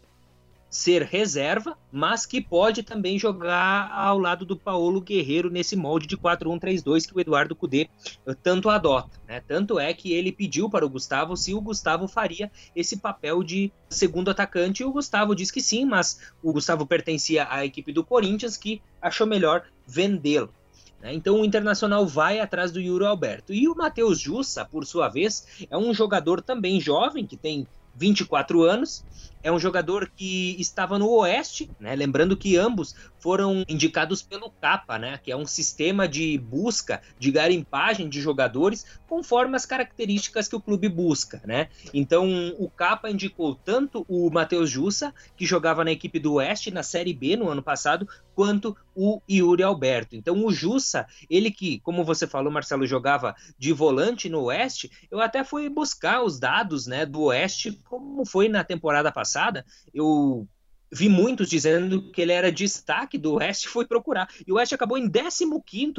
ser 0.68 1.02
reserva, 1.02 1.76
mas 1.90 2.26
que 2.26 2.40
pode 2.40 2.82
também 2.82 3.18
jogar 3.18 3.90
ao 3.92 4.18
lado 4.18 4.44
do 4.44 4.56
Paulo 4.56 5.00
Guerreiro 5.00 5.50
nesse 5.50 5.76
molde 5.76 6.06
de 6.06 6.16
4-1-3-2 6.16 7.06
que 7.06 7.16
o 7.16 7.20
Eduardo 7.20 7.56
Cudê 7.56 7.88
eh, 8.26 8.34
tanto 8.42 8.68
adota. 8.68 9.18
Né? 9.26 9.40
Tanto 9.46 9.78
é 9.78 9.94
que 9.94 10.12
ele 10.12 10.32
pediu 10.32 10.68
para 10.68 10.84
o 10.84 10.88
Gustavo 10.88 11.36
se 11.36 11.54
o 11.54 11.60
Gustavo 11.60 12.06
faria 12.08 12.50
esse 12.74 12.98
papel 12.98 13.42
de 13.42 13.72
segundo 13.88 14.30
atacante, 14.30 14.82
e 14.82 14.86
o 14.86 14.92
Gustavo 14.92 15.34
disse 15.34 15.52
que 15.52 15.62
sim, 15.62 15.84
mas 15.84 16.20
o 16.42 16.52
Gustavo 16.52 16.86
pertencia 16.86 17.46
à 17.48 17.64
equipe 17.64 17.92
do 17.92 18.04
Corinthians 18.04 18.56
que 18.56 18.82
achou 19.00 19.26
melhor 19.26 19.64
vendê-lo. 19.86 20.52
Né? 21.00 21.14
Então 21.14 21.40
o 21.40 21.44
Internacional 21.44 22.06
vai 22.06 22.40
atrás 22.40 22.72
do 22.72 22.80
Yuri 22.80 23.04
Alberto. 23.04 23.52
E 23.54 23.68
o 23.68 23.74
Matheus 23.74 24.18
Jussa, 24.18 24.64
por 24.64 24.84
sua 24.84 25.08
vez, 25.08 25.66
é 25.70 25.76
um 25.76 25.94
jogador 25.94 26.42
também 26.42 26.80
jovem, 26.80 27.26
que 27.26 27.36
tem 27.36 27.66
24 27.94 28.62
anos, 28.62 29.04
é 29.42 29.52
um 29.52 29.58
jogador 29.58 30.10
que 30.14 30.56
estava 30.58 30.98
no 30.98 31.08
Oeste, 31.10 31.70
né? 31.78 31.94
Lembrando 31.94 32.36
que 32.36 32.56
ambos 32.56 32.94
foram 33.18 33.64
indicados 33.68 34.20
pelo 34.20 34.50
CAPA, 34.50 34.98
né? 34.98 35.20
Que 35.22 35.30
é 35.30 35.36
um 35.36 35.46
sistema 35.46 36.08
de 36.08 36.36
busca, 36.38 37.00
de 37.18 37.30
garimpagem 37.30 38.08
de 38.08 38.20
jogadores 38.20 38.84
conforme 39.08 39.54
as 39.54 39.64
características 39.64 40.48
que 40.48 40.56
o 40.56 40.60
clube 40.60 40.88
busca, 40.88 41.40
né? 41.44 41.68
Então 41.94 42.26
o 42.58 42.68
CAPA 42.68 43.10
indicou 43.10 43.54
tanto 43.54 44.04
o 44.08 44.28
Matheus 44.30 44.68
Jussa, 44.68 45.14
que 45.36 45.46
jogava 45.46 45.84
na 45.84 45.92
equipe 45.92 46.18
do 46.18 46.34
Oeste 46.34 46.72
na 46.72 46.82
Série 46.82 47.12
B 47.12 47.36
no 47.36 47.48
ano 47.48 47.62
passado, 47.62 48.08
quanto 48.34 48.76
o 48.94 49.20
Yuri 49.30 49.62
Alberto. 49.62 50.16
Então 50.16 50.44
o 50.44 50.52
Jussa, 50.52 51.06
ele 51.30 51.50
que, 51.50 51.78
como 51.80 52.04
você 52.04 52.26
falou, 52.26 52.52
Marcelo, 52.52 52.86
jogava 52.86 53.34
de 53.58 53.72
volante 53.72 54.28
no 54.28 54.44
Oeste, 54.44 54.90
eu 55.10 55.20
até 55.20 55.44
fui 55.44 55.68
buscar 55.68 56.22
os 56.22 56.38
dados, 56.38 56.86
né, 56.86 57.06
do 57.06 57.22
Oeste, 57.22 57.80
como 57.88 58.26
foi 58.26 58.48
na 58.48 58.64
temporada 58.64 59.12
passada 59.12 59.35
passada, 59.36 59.64
eu 59.92 60.48
vi 60.90 61.08
muitos 61.08 61.50
dizendo 61.50 62.10
que 62.10 62.22
ele 62.22 62.32
era 62.32 62.50
destaque 62.50 63.18
do 63.18 63.34
Oeste 63.34 63.68
foi 63.68 63.84
procurar. 63.84 64.28
E 64.46 64.52
o 64.52 64.54
Oeste 64.54 64.74
acabou 64.74 64.96
em 64.96 65.10
15 65.10 65.44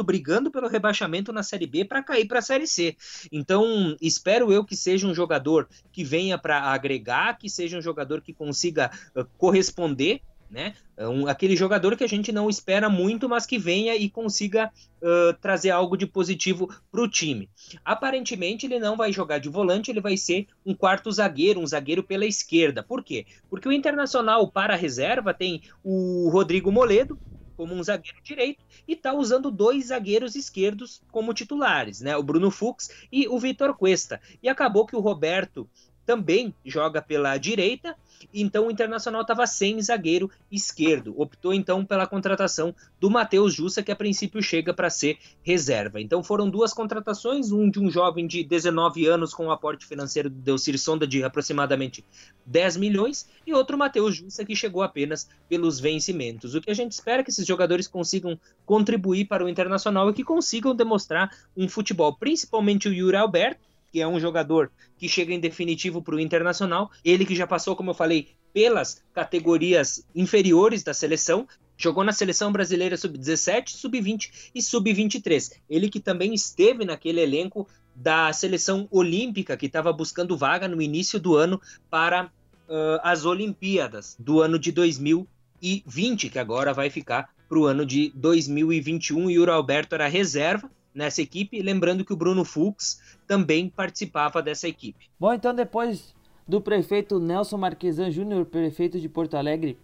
brigando 0.03 0.49
pelo 0.49 0.67
rebaixamento 0.67 1.31
na 1.31 1.43
Série 1.43 1.67
B 1.67 1.85
para 1.85 2.01
cair 2.01 2.25
para 2.25 2.39
a 2.39 2.41
Série 2.41 2.65
C. 2.65 2.95
Então, 3.31 3.95
espero 4.01 4.51
eu 4.51 4.65
que 4.65 4.75
seja 4.75 5.05
um 5.05 5.13
jogador 5.13 5.67
que 5.91 6.03
venha 6.03 6.37
para 6.37 6.61
agregar, 6.61 7.37
que 7.37 7.49
seja 7.49 7.77
um 7.77 7.81
jogador 7.81 8.21
que 8.21 8.33
consiga 8.33 8.89
uh, 9.15 9.25
corresponder 9.37 10.21
né? 10.49 10.73
É 10.95 11.07
um, 11.07 11.27
aquele 11.27 11.55
jogador 11.55 11.95
que 11.95 12.03
a 12.03 12.07
gente 12.07 12.31
não 12.31 12.49
espera 12.49 12.89
muito, 12.89 13.27
mas 13.27 13.45
que 13.45 13.57
venha 13.57 13.95
e 13.95 14.09
consiga 14.09 14.71
uh, 15.01 15.33
trazer 15.41 15.69
algo 15.69 15.97
de 15.97 16.05
positivo 16.05 16.73
para 16.91 17.01
o 17.01 17.07
time. 17.07 17.49
Aparentemente, 17.83 18.65
ele 18.65 18.79
não 18.79 18.95
vai 18.95 19.11
jogar 19.11 19.39
de 19.39 19.49
volante, 19.49 19.91
ele 19.91 20.01
vai 20.01 20.17
ser 20.17 20.47
um 20.65 20.73
quarto 20.73 21.11
zagueiro, 21.11 21.59
um 21.59 21.67
zagueiro 21.67 22.03
pela 22.03 22.25
esquerda. 22.25 22.81
Por 22.81 23.03
quê? 23.03 23.25
Porque 23.49 23.67
o 23.67 23.71
Internacional 23.71 24.49
para 24.49 24.73
a 24.73 24.77
reserva 24.77 25.33
tem 25.33 25.61
o 25.83 26.29
Rodrigo 26.29 26.71
Moledo, 26.71 27.19
como 27.57 27.73
um 27.73 27.83
zagueiro 27.83 28.19
direito 28.23 28.63
e 28.87 28.93
está 28.93 29.11
usando 29.13 29.49
dois 29.49 29.87
zagueiros 29.87 30.35
esquerdos 30.35 31.01
como 31.11 31.33
titulares, 31.33 31.99
né? 31.99 32.15
O 32.15 32.21
Bruno 32.21 32.51
Fux 32.51 32.89
e 33.11 33.27
o 33.27 33.39
Vitor 33.39 33.75
Cuesta. 33.75 34.21
E 34.41 34.47
acabou 34.47 34.85
que 34.85 34.95
o 34.95 34.99
Roberto 34.99 35.67
também 36.07 36.55
joga 36.65 37.01
pela 37.01 37.37
direita 37.37 37.95
então 38.33 38.67
o 38.67 38.71
Internacional 38.71 39.21
estava 39.21 39.45
sem 39.45 39.81
zagueiro 39.81 40.29
esquerdo. 40.51 41.13
Optou 41.19 41.53
então 41.53 41.85
pela 41.85 42.07
contratação 42.07 42.73
do 42.99 43.09
Matheus 43.09 43.53
Jussa, 43.53 43.83
que 43.83 43.91
a 43.91 43.95
princípio 43.95 44.41
chega 44.41 44.73
para 44.73 44.89
ser 44.89 45.17
reserva. 45.43 46.01
Então 46.01 46.23
foram 46.23 46.49
duas 46.49 46.73
contratações, 46.73 47.51
um 47.51 47.69
de 47.69 47.79
um 47.79 47.89
jovem 47.89 48.27
de 48.27 48.43
19 48.43 49.05
anos 49.07 49.33
com 49.33 49.45
um 49.45 49.51
aporte 49.51 49.85
financeiro 49.85 50.29
do 50.29 50.41
Delcir 50.41 50.77
Sonda 50.79 51.07
de 51.07 51.23
aproximadamente 51.23 52.03
10 52.45 52.77
milhões 52.77 53.27
e 53.45 53.53
outro 53.53 53.77
Matheus 53.77 54.15
Jussa 54.15 54.45
que 54.45 54.55
chegou 54.55 54.81
apenas 54.81 55.29
pelos 55.47 55.79
vencimentos. 55.79 56.55
O 56.55 56.61
que 56.61 56.71
a 56.71 56.75
gente 56.75 56.91
espera 56.91 57.21
é 57.21 57.23
que 57.23 57.31
esses 57.31 57.45
jogadores 57.45 57.87
consigam 57.87 58.39
contribuir 58.65 59.25
para 59.25 59.43
o 59.43 59.49
Internacional 59.49 60.09
e 60.09 60.13
que 60.13 60.23
consigam 60.23 60.75
demonstrar 60.75 61.29
um 61.55 61.67
futebol, 61.67 62.15
principalmente 62.15 62.87
o 62.87 62.93
Yuri 62.93 63.17
Alberto, 63.17 63.66
que 63.91 64.01
é 64.01 64.07
um 64.07 64.19
jogador 64.19 64.71
que 64.97 65.07
chega 65.07 65.33
em 65.33 65.39
definitivo 65.39 66.01
para 66.01 66.15
o 66.15 66.19
Internacional. 66.19 66.91
Ele 67.03 67.25
que 67.25 67.35
já 67.35 67.47
passou, 67.47 67.75
como 67.75 67.91
eu 67.91 67.95
falei, 67.95 68.29
pelas 68.53 69.03
categorias 69.13 70.05
inferiores 70.15 70.83
da 70.83 70.93
seleção, 70.93 71.47
jogou 71.77 72.03
na 72.03 72.11
seleção 72.11 72.51
brasileira 72.51 72.97
sub-17, 72.97 73.69
sub-20 73.69 74.51
e 74.53 74.61
sub-23. 74.61 75.51
Ele 75.69 75.89
que 75.89 75.99
também 75.99 76.33
esteve 76.33 76.83
naquele 76.83 77.21
elenco 77.21 77.67
da 77.95 78.31
seleção 78.33 78.87
olímpica 78.91 79.57
que 79.57 79.67
estava 79.67 79.91
buscando 79.93 80.37
vaga 80.37 80.67
no 80.67 80.81
início 80.81 81.19
do 81.19 81.35
ano 81.35 81.61
para 81.89 82.25
uh, 82.25 82.99
as 83.03 83.25
Olimpíadas 83.25 84.15
do 84.19 84.41
ano 84.41 84.59
de 84.59 84.71
2020, 84.71 86.29
que 86.29 86.39
agora 86.39 86.73
vai 86.73 86.89
ficar 86.89 87.29
para 87.47 87.57
o 87.57 87.65
ano 87.65 87.85
de 87.85 88.11
2021. 88.15 89.29
E 89.29 89.39
o 89.39 89.51
Alberto 89.51 89.95
era 89.95 90.07
reserva 90.07 90.69
nessa 90.97 91.21
equipe, 91.21 91.61
lembrando 91.61 92.03
que 92.03 92.11
o 92.11 92.17
Bruno 92.17 92.43
Fux 92.43 92.99
também 93.27 93.69
participava 93.69 94.41
dessa 94.41 94.67
equipe. 94.67 95.07
Bom, 95.19 95.31
então 95.31 95.53
depois 95.53 96.15
do 96.47 96.59
prefeito 96.59 97.19
Nelson 97.19 97.57
Marquesan 97.57 98.09
Júnior, 98.09 98.45
prefeito 98.45 98.99
de 98.99 99.07
Porto 99.07 99.37
Alegre, 99.37 99.77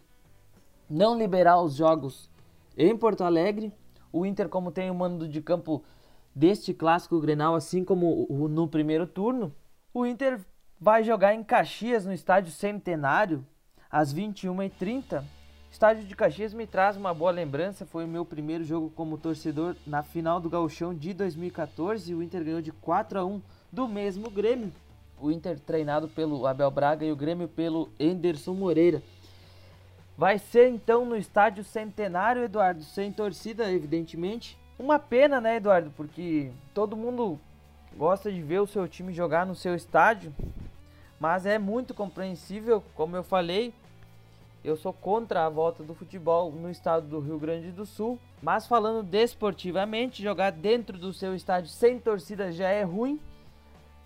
não 0.90 1.16
liberar 1.16 1.62
os 1.62 1.76
jogos 1.76 2.30
em 2.76 2.98
Porto 2.98 3.24
Alegre, 3.24 3.72
o 4.12 4.26
Inter, 4.26 4.50
como 4.50 4.72
tem 4.72 4.90
o 4.90 4.96
mando 4.96 5.28
de 5.28 5.40
campo 5.40 5.84
deste 6.34 6.74
clássico 6.74 7.22
Grenal, 7.22 7.54
assim 7.54 7.84
como 7.84 8.28
no 8.50 8.68
primeiro 8.68 9.06
turno, 9.06 9.54
o 9.94 10.08
Inter 10.08 10.40
vai 10.80 11.04
jogar 11.04 11.36
em 11.36 11.44
Caxias, 11.44 12.06
no 12.06 12.14
estádio 12.14 12.52
Centenário, 12.52 13.46
às 13.90 14.12
21h30 14.12 15.24
Estádio 15.74 16.04
de 16.04 16.16
Caxias 16.16 16.54
me 16.54 16.68
traz 16.68 16.96
uma 16.96 17.16
boa 17.16 17.32
lembrança, 17.32 17.84
foi 17.84 18.06
o 18.06 18.08
meu 18.08 18.24
primeiro 18.24 18.64
jogo 18.64 18.92
como 18.92 19.18
torcedor 19.18 19.76
na 19.88 20.04
final 20.04 20.40
do 20.40 20.48
Gauchão 20.48 20.94
de 20.94 21.16
2014 21.16 22.14
o 22.14 22.22
Inter 22.22 22.44
ganhou 22.44 22.62
de 22.62 22.72
4 22.72 23.20
a 23.20 23.26
1 23.26 23.42
do 23.72 23.88
mesmo 23.88 24.30
Grêmio. 24.30 24.72
O 25.20 25.32
Inter 25.32 25.60
treinado 25.60 26.08
pelo 26.08 26.46
Abel 26.46 26.70
Braga 26.70 27.04
e 27.04 27.12
o 27.12 27.16
Grêmio 27.16 27.48
pelo 27.48 27.90
Enderson 28.00 28.54
Moreira. 28.54 29.02
Vai 30.16 30.38
ser 30.38 30.70
então 30.70 31.08
no 31.08 31.18
estádio 31.18 31.64
Centenário, 31.64 32.44
Eduardo, 32.44 32.84
sem 32.84 33.12
torcida, 33.12 33.72
evidentemente. 33.72 34.56
Uma 34.78 35.00
pena, 35.00 35.42
né, 35.42 35.56
Eduardo, 35.56 35.92
porque 35.98 36.52
todo 36.72 36.96
mundo 36.96 37.40
gosta 37.98 38.32
de 38.32 38.44
ver 38.44 38.62
o 38.62 38.68
seu 38.68 38.88
time 38.88 39.12
jogar 39.12 39.44
no 39.44 39.56
seu 39.56 39.74
estádio, 39.74 40.32
mas 41.20 41.48
é 41.48 41.58
muito 41.58 41.96
compreensível, 41.96 42.84
como 42.94 43.16
eu 43.16 43.24
falei, 43.24 43.74
eu 44.64 44.78
sou 44.78 44.94
contra 44.94 45.46
a 45.46 45.50
volta 45.50 45.84
do 45.84 45.94
futebol 45.94 46.52
no 46.52 46.72
estado 46.72 47.08
do 47.08 47.20
Rio 47.20 47.38
Grande 47.38 47.72
do 47.72 47.86
Sul, 47.86 48.18
mas 48.42 48.66
falando 48.66 49.04
desportivamente, 49.04 50.24
jogar 50.24 50.52
dentro 50.52 50.98
do 50.98 51.12
seu 51.14 51.36
estádio 51.36 51.70
sem 51.70 52.00
torcida 52.00 52.52
já 52.52 52.70
é 52.70 52.84
ruim. 52.84 53.20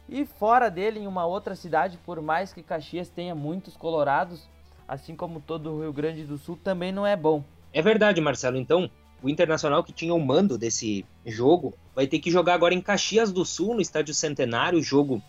E 0.09 0.25
fora 0.25 0.69
dele, 0.69 1.01
em 1.01 1.07
uma 1.07 1.25
outra 1.25 1.55
cidade, 1.55 1.99
por 2.05 2.21
mais 2.21 2.53
que 2.53 2.63
Caxias 2.63 3.09
tenha 3.09 3.35
muitos 3.35 3.75
colorados, 3.77 4.49
assim 4.87 5.15
como 5.15 5.41
todo 5.41 5.71
o 5.71 5.81
Rio 5.81 5.93
Grande 5.93 6.23
do 6.23 6.37
Sul, 6.37 6.57
também 6.63 6.91
não 6.91 7.05
é 7.05 7.15
bom. 7.15 7.43
É 7.73 7.81
verdade, 7.81 8.19
Marcelo. 8.21 8.57
Então, 8.57 8.89
o 9.21 9.29
Internacional 9.29 9.83
que 9.83 9.91
tinha 9.91 10.13
o 10.13 10.19
mando 10.19 10.57
desse 10.57 11.05
jogo 11.25 11.73
vai 11.93 12.07
ter 12.07 12.19
que 12.19 12.31
jogar 12.31 12.53
agora 12.53 12.73
em 12.73 12.81
Caxias 12.81 13.31
do 13.31 13.43
Sul, 13.43 13.75
no 13.75 13.81
Estádio 13.81 14.13
Centenário, 14.13 14.81
jogo 14.81 15.21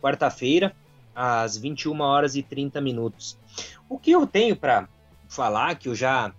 quarta-feira, 0.00 0.74
às 1.14 1.56
21 1.56 2.00
horas 2.00 2.36
e 2.36 2.42
30 2.42 2.80
minutos. 2.80 3.36
O 3.88 3.98
que 3.98 4.10
eu 4.10 4.26
tenho 4.26 4.56
para 4.56 4.88
falar, 5.28 5.74
que 5.76 5.88
eu 5.88 5.94
já 5.94 6.32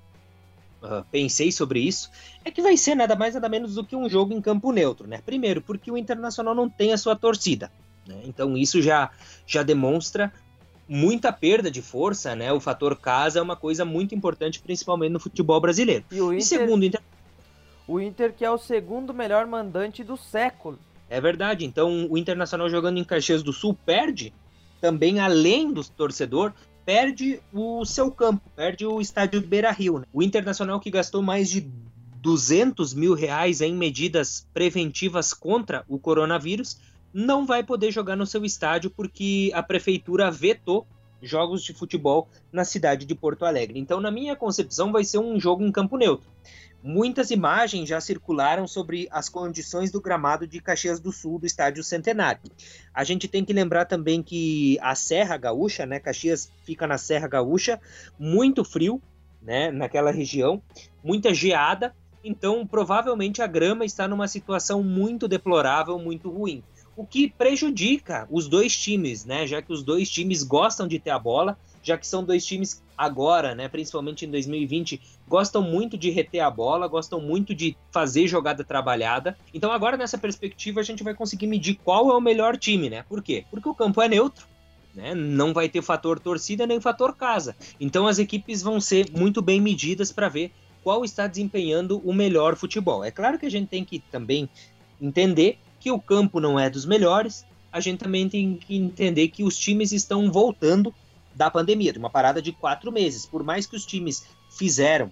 uh, 0.81 1.05
pensei 1.11 1.51
sobre 1.51 1.79
isso, 1.79 2.09
é 2.43 2.51
que 2.51 2.61
vai 2.61 2.75
ser 2.77 2.95
nada 2.95 3.15
mais 3.15 3.33
nada 3.33 3.49
menos 3.49 3.75
do 3.75 3.83
que 3.83 3.95
um 3.95 4.09
jogo 4.09 4.33
em 4.33 4.41
campo 4.41 4.71
neutro, 4.71 5.07
né? 5.07 5.21
Primeiro, 5.25 5.61
porque 5.61 5.91
o 5.91 5.97
Internacional 5.97 6.55
não 6.55 6.69
tem 6.69 6.93
a 6.93 6.97
sua 6.97 7.15
torcida, 7.15 7.71
né? 8.07 8.21
Então 8.25 8.57
isso 8.57 8.81
já, 8.81 9.11
já 9.45 9.63
demonstra 9.63 10.33
muita 10.87 11.31
perda 11.31 11.69
de 11.69 11.81
força, 11.81 12.35
né? 12.35 12.51
O 12.51 12.59
fator 12.59 12.95
casa 12.95 13.39
é 13.39 13.41
uma 13.41 13.55
coisa 13.55 13.85
muito 13.85 14.15
importante, 14.15 14.59
principalmente 14.59 15.11
no 15.11 15.19
futebol 15.19 15.61
brasileiro. 15.61 16.03
E, 16.11 16.19
o 16.19 16.33
Inter, 16.33 16.37
e 16.37 16.41
segundo, 16.41 16.83
Inter... 16.83 17.01
o 17.87 17.99
Inter 17.99 18.33
que 18.33 18.43
é 18.43 18.49
o 18.49 18.57
segundo 18.57 19.13
melhor 19.13 19.45
mandante 19.45 20.03
do 20.03 20.17
século. 20.17 20.79
É 21.07 21.21
verdade. 21.21 21.65
Então, 21.65 22.07
o 22.09 22.17
Internacional 22.17 22.69
jogando 22.69 22.97
em 22.97 23.03
Caxias 23.03 23.43
do 23.43 23.53
Sul 23.53 23.77
perde 23.85 24.33
também, 24.81 25.19
além 25.19 25.71
do 25.71 25.83
torcedor, 25.83 26.53
perde 26.89 27.39
o 27.53 27.85
seu 27.85 28.09
campo, 28.09 28.49
perde 28.55 28.83
o 28.83 28.99
estádio 28.99 29.39
Beira 29.41 29.69
Rio. 29.69 29.99
Né? 29.99 30.07
O 30.11 30.23
Internacional 30.23 30.79
que 30.79 30.89
gastou 30.89 31.21
mais 31.21 31.47
de 31.47 31.61
200 32.15 32.95
mil 32.95 33.13
reais 33.13 33.61
em 33.61 33.75
medidas 33.75 34.47
preventivas 34.55 35.31
contra 35.31 35.85
o 35.87 35.99
coronavírus 35.99 36.79
não 37.13 37.45
vai 37.45 37.61
poder 37.61 37.91
jogar 37.91 38.15
no 38.15 38.25
seu 38.25 38.43
estádio 38.43 38.89
porque 38.89 39.51
a 39.53 39.61
prefeitura 39.61 40.31
vetou 40.31 40.87
jogos 41.21 41.63
de 41.63 41.75
futebol 41.75 42.27
na 42.51 42.65
cidade 42.65 43.05
de 43.05 43.13
Porto 43.13 43.45
Alegre. 43.45 43.77
Então, 43.77 44.01
na 44.01 44.09
minha 44.09 44.35
concepção, 44.35 44.91
vai 44.91 45.03
ser 45.03 45.19
um 45.19 45.39
jogo 45.39 45.63
em 45.63 45.71
campo 45.71 45.95
neutro. 45.95 46.27
Muitas 46.81 47.29
imagens 47.29 47.89
já 47.89 47.99
circularam 47.99 48.65
sobre 48.65 49.07
as 49.11 49.27
condições 49.27 49.91
do 49.91 49.99
gramado 49.99 50.47
de 50.47 50.61
Caxias 50.61 50.99
do 50.99 51.11
Sul, 51.11 51.37
do 51.37 51.45
Estádio 51.45 51.83
Centenário. 51.83 52.39
A 52.93 53.03
gente 53.03 53.27
tem 53.27 53.43
que 53.43 53.51
lembrar 53.51 53.83
também 53.83 54.23
que 54.23 54.77
a 54.81 54.95
Serra 54.95 55.35
Gaúcha, 55.35 55.85
né, 55.85 55.99
Caxias 55.99 56.49
fica 56.63 56.87
na 56.87 56.97
Serra 56.97 57.27
Gaúcha, 57.27 57.81
muito 58.17 58.63
frio, 58.63 59.01
né, 59.41 59.71
naquela 59.71 60.09
região, 60.09 60.61
muita 61.03 61.33
geada, 61.33 61.93
então 62.23 62.65
provavelmente 62.65 63.41
a 63.41 63.47
grama 63.47 63.83
está 63.83 64.07
numa 64.07 64.27
situação 64.27 64.81
muito 64.81 65.27
deplorável, 65.27 65.99
muito 65.99 66.29
ruim. 66.29 66.63
O 66.95 67.05
que 67.05 67.29
prejudica 67.29 68.25
os 68.31 68.47
dois 68.47 68.75
times, 68.75 69.25
né, 69.25 69.45
já 69.45 69.61
que 69.61 69.73
os 69.73 69.83
dois 69.83 70.09
times 70.09 70.43
gostam 70.43 70.87
de 70.87 70.97
ter 70.97 71.11
a 71.11 71.19
bola, 71.19 71.57
já 71.83 71.97
que 71.97 72.07
são 72.07 72.23
dois 72.23 72.45
times 72.45 72.81
agora, 72.99 73.55
né, 73.55 73.69
principalmente 73.69 74.25
em 74.25 74.29
2020, 74.29 75.01
gostam 75.25 75.61
muito 75.61 75.97
de 75.97 76.09
reter 76.09 76.41
a 76.41 76.51
bola, 76.51 76.85
gostam 76.85 77.21
muito 77.21 77.55
de 77.55 77.77
fazer 77.91 78.27
jogada 78.27 78.61
trabalhada. 78.61 79.37
Então 79.53 79.71
agora 79.71 79.95
nessa 79.95 80.17
perspectiva 80.17 80.81
a 80.81 80.83
gente 80.83 81.01
vai 81.01 81.13
conseguir 81.13 81.47
medir 81.47 81.75
qual 81.75 82.11
é 82.11 82.13
o 82.13 82.19
melhor 82.19 82.57
time, 82.57 82.89
né? 82.89 83.05
Por 83.07 83.23
quê? 83.23 83.45
Porque 83.49 83.69
o 83.69 83.73
campo 83.73 84.01
é 84.01 84.09
neutro. 84.09 84.45
Né? 84.93 85.15
Não 85.15 85.53
vai 85.53 85.69
ter 85.69 85.81
fator 85.81 86.19
torcida 86.19 86.67
nem 86.67 86.81
fator 86.81 87.15
casa. 87.15 87.55
Então 87.79 88.05
as 88.05 88.19
equipes 88.19 88.61
vão 88.61 88.81
ser 88.81 89.09
muito 89.15 89.41
bem 89.41 89.61
medidas 89.61 90.11
para 90.11 90.27
ver 90.27 90.51
qual 90.83 91.05
está 91.05 91.25
desempenhando 91.25 92.01
o 92.03 92.13
melhor 92.13 92.57
futebol. 92.57 93.01
É 93.01 93.11
claro 93.11 93.39
que 93.39 93.45
a 93.45 93.51
gente 93.51 93.69
tem 93.69 93.85
que 93.85 93.99
também 93.99 94.49
entender 95.01 95.57
que 95.79 95.89
o 95.89 96.01
campo 96.01 96.41
não 96.41 96.59
é 96.59 96.69
dos 96.69 96.85
melhores, 96.85 97.45
a 97.71 97.79
gente 97.79 97.99
também 97.99 98.27
tem 98.27 98.55
que 98.55 98.75
entender 98.75 99.29
que 99.29 99.43
os 99.45 99.57
times 99.57 99.93
estão 99.93 100.29
voltando 100.29 100.93
da 101.39 101.49
pandemia, 101.49 101.93
de 101.93 101.97
uma 101.97 102.09
parada 102.09 102.41
de 102.41 102.51
quatro 102.51 102.91
meses. 102.91 103.25
Por 103.25 103.43
mais 103.43 103.65
que 103.65 103.73
os 103.73 103.85
times 103.85 104.27
fizeram 104.49 105.09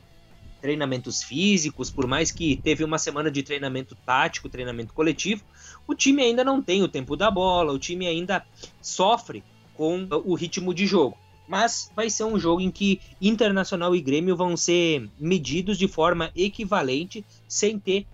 treinamentos 0.61 1.23
físicos, 1.23 1.89
por 1.89 2.05
mais 2.05 2.31
que 2.31 2.57
teve 2.57 2.83
uma 2.83 2.97
semana 2.97 3.31
de 3.31 3.41
treinamento 3.43 3.95
tático, 4.05 4.49
treinamento 4.49 4.93
coletivo, 4.93 5.41
o 5.87 5.95
time 5.95 6.21
ainda 6.21 6.43
não 6.43 6.61
tem 6.61 6.83
o 6.83 6.87
tempo 6.89 7.15
da 7.15 7.31
bola, 7.31 7.71
o 7.71 7.79
time 7.79 8.05
ainda 8.05 8.45
sofre 8.81 9.41
com 9.73 10.05
o 10.25 10.33
ritmo 10.33 10.73
de 10.73 10.85
jogo. 10.85 11.17
Mas 11.47 11.89
vai 11.95 12.09
ser 12.09 12.25
um 12.25 12.37
jogo 12.37 12.59
em 12.59 12.69
que 12.69 12.99
Internacional 13.21 13.95
e 13.95 14.01
Grêmio 14.01 14.35
vão 14.35 14.57
ser 14.57 15.09
medidos 15.17 15.77
de 15.77 15.87
forma 15.87 16.29
equivalente, 16.35 17.23
sem 17.47 17.79
ter 17.79 18.05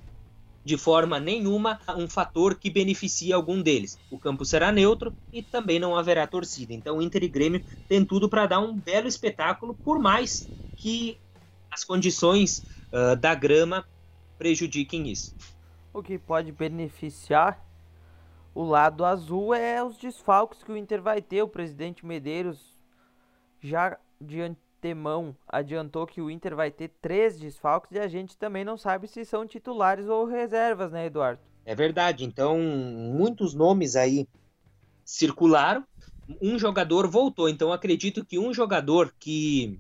de 0.64 0.78
forma 0.78 1.20
nenhuma 1.20 1.80
um 1.98 2.08
fator 2.08 2.56
que 2.56 2.70
beneficie 2.70 3.34
algum 3.34 3.62
deles. 3.62 3.98
O 4.10 4.18
campo 4.18 4.46
será 4.46 4.72
neutro 4.72 5.14
e 5.32 5.42
também 5.42 5.80
não 5.80 5.96
haverá 5.96 6.26
torcida. 6.26 6.74
Então, 6.74 7.02
Inter 7.02 7.24
e 7.24 7.28
Grêmio 7.28 7.64
tem 7.88 8.04
tudo 8.06 8.30
para 8.30 8.46
dar 8.46 8.60
um 8.60 8.74
belo 8.74 9.08
espetáculo, 9.08 9.74
por 9.74 10.00
mais 10.00 10.48
que 10.78 11.18
as 11.70 11.84
condições 11.84 12.60
uh, 12.92 13.16
da 13.16 13.36
grama 13.36 13.86
prejudiquem 14.38 15.10
isso. 15.10 15.36
O 15.94 16.02
que 16.02 16.18
pode 16.18 16.52
beneficiar 16.52 17.64
o 18.56 18.64
lado 18.64 19.04
azul 19.04 19.54
é 19.54 19.84
os 19.84 19.98
desfalques 19.98 20.64
que 20.64 20.72
o 20.72 20.78
Inter 20.78 21.02
vai 21.02 21.22
ter. 21.22 21.42
O 21.42 21.48
presidente 21.48 22.06
Medeiros 22.06 22.78
já 23.60 23.98
diante 24.20 24.60
Temão 24.84 25.34
adiantou 25.48 26.06
que 26.06 26.20
o 26.20 26.30
Inter 26.30 26.58
vai 26.58 26.70
ter 26.70 26.90
três 27.02 27.40
desfalques 27.40 27.94
e 27.94 28.00
a 28.00 28.08
gente 28.10 28.36
também 28.36 28.66
não 28.66 28.78
sabe 28.78 29.08
se 29.08 29.24
são 29.24 29.48
titulares 29.48 30.10
ou 30.10 30.26
reservas, 30.26 30.92
né, 30.92 31.06
Eduardo? 31.06 31.40
É 31.64 31.74
verdade. 31.74 32.26
Então, 32.26 32.60
muitos 32.60 33.54
nomes 33.54 33.96
aí 33.96 34.28
circularam. 35.06 35.86
Um 36.42 36.60
jogador 36.60 37.10
voltou. 37.10 37.48
Então, 37.48 37.72
acredito 37.72 38.26
que 38.26 38.38
um 38.38 38.54
jogador 38.54 39.14
que 39.18 39.80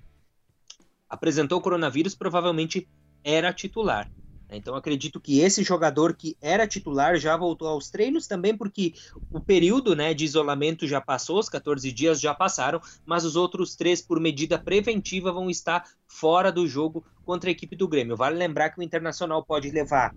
apresentou 1.09 1.59
coronavírus 1.59 2.15
provavelmente 2.15 2.87
era 3.25 3.51
titular. 3.51 4.09
Então 4.55 4.75
acredito 4.75 5.19
que 5.19 5.39
esse 5.39 5.63
jogador 5.63 6.15
que 6.15 6.37
era 6.41 6.67
titular 6.67 7.17
já 7.17 7.35
voltou 7.35 7.67
aos 7.67 7.89
treinos 7.89 8.27
também, 8.27 8.55
porque 8.55 8.93
o 9.31 9.39
período 9.39 9.95
né, 9.95 10.13
de 10.13 10.25
isolamento 10.25 10.87
já 10.87 11.01
passou, 11.01 11.39
os 11.39 11.49
14 11.49 11.91
dias 11.91 12.19
já 12.19 12.33
passaram, 12.33 12.81
mas 13.05 13.25
os 13.25 13.35
outros 13.35 13.75
três, 13.75 14.01
por 14.01 14.19
medida 14.19 14.57
preventiva, 14.57 15.31
vão 15.31 15.49
estar 15.49 15.87
fora 16.07 16.51
do 16.51 16.67
jogo 16.67 17.05
contra 17.25 17.49
a 17.49 17.51
equipe 17.51 17.75
do 17.75 17.87
Grêmio. 17.87 18.15
Vale 18.15 18.37
lembrar 18.37 18.69
que 18.69 18.79
o 18.79 18.83
Internacional 18.83 19.43
pode 19.43 19.71
levar 19.71 20.15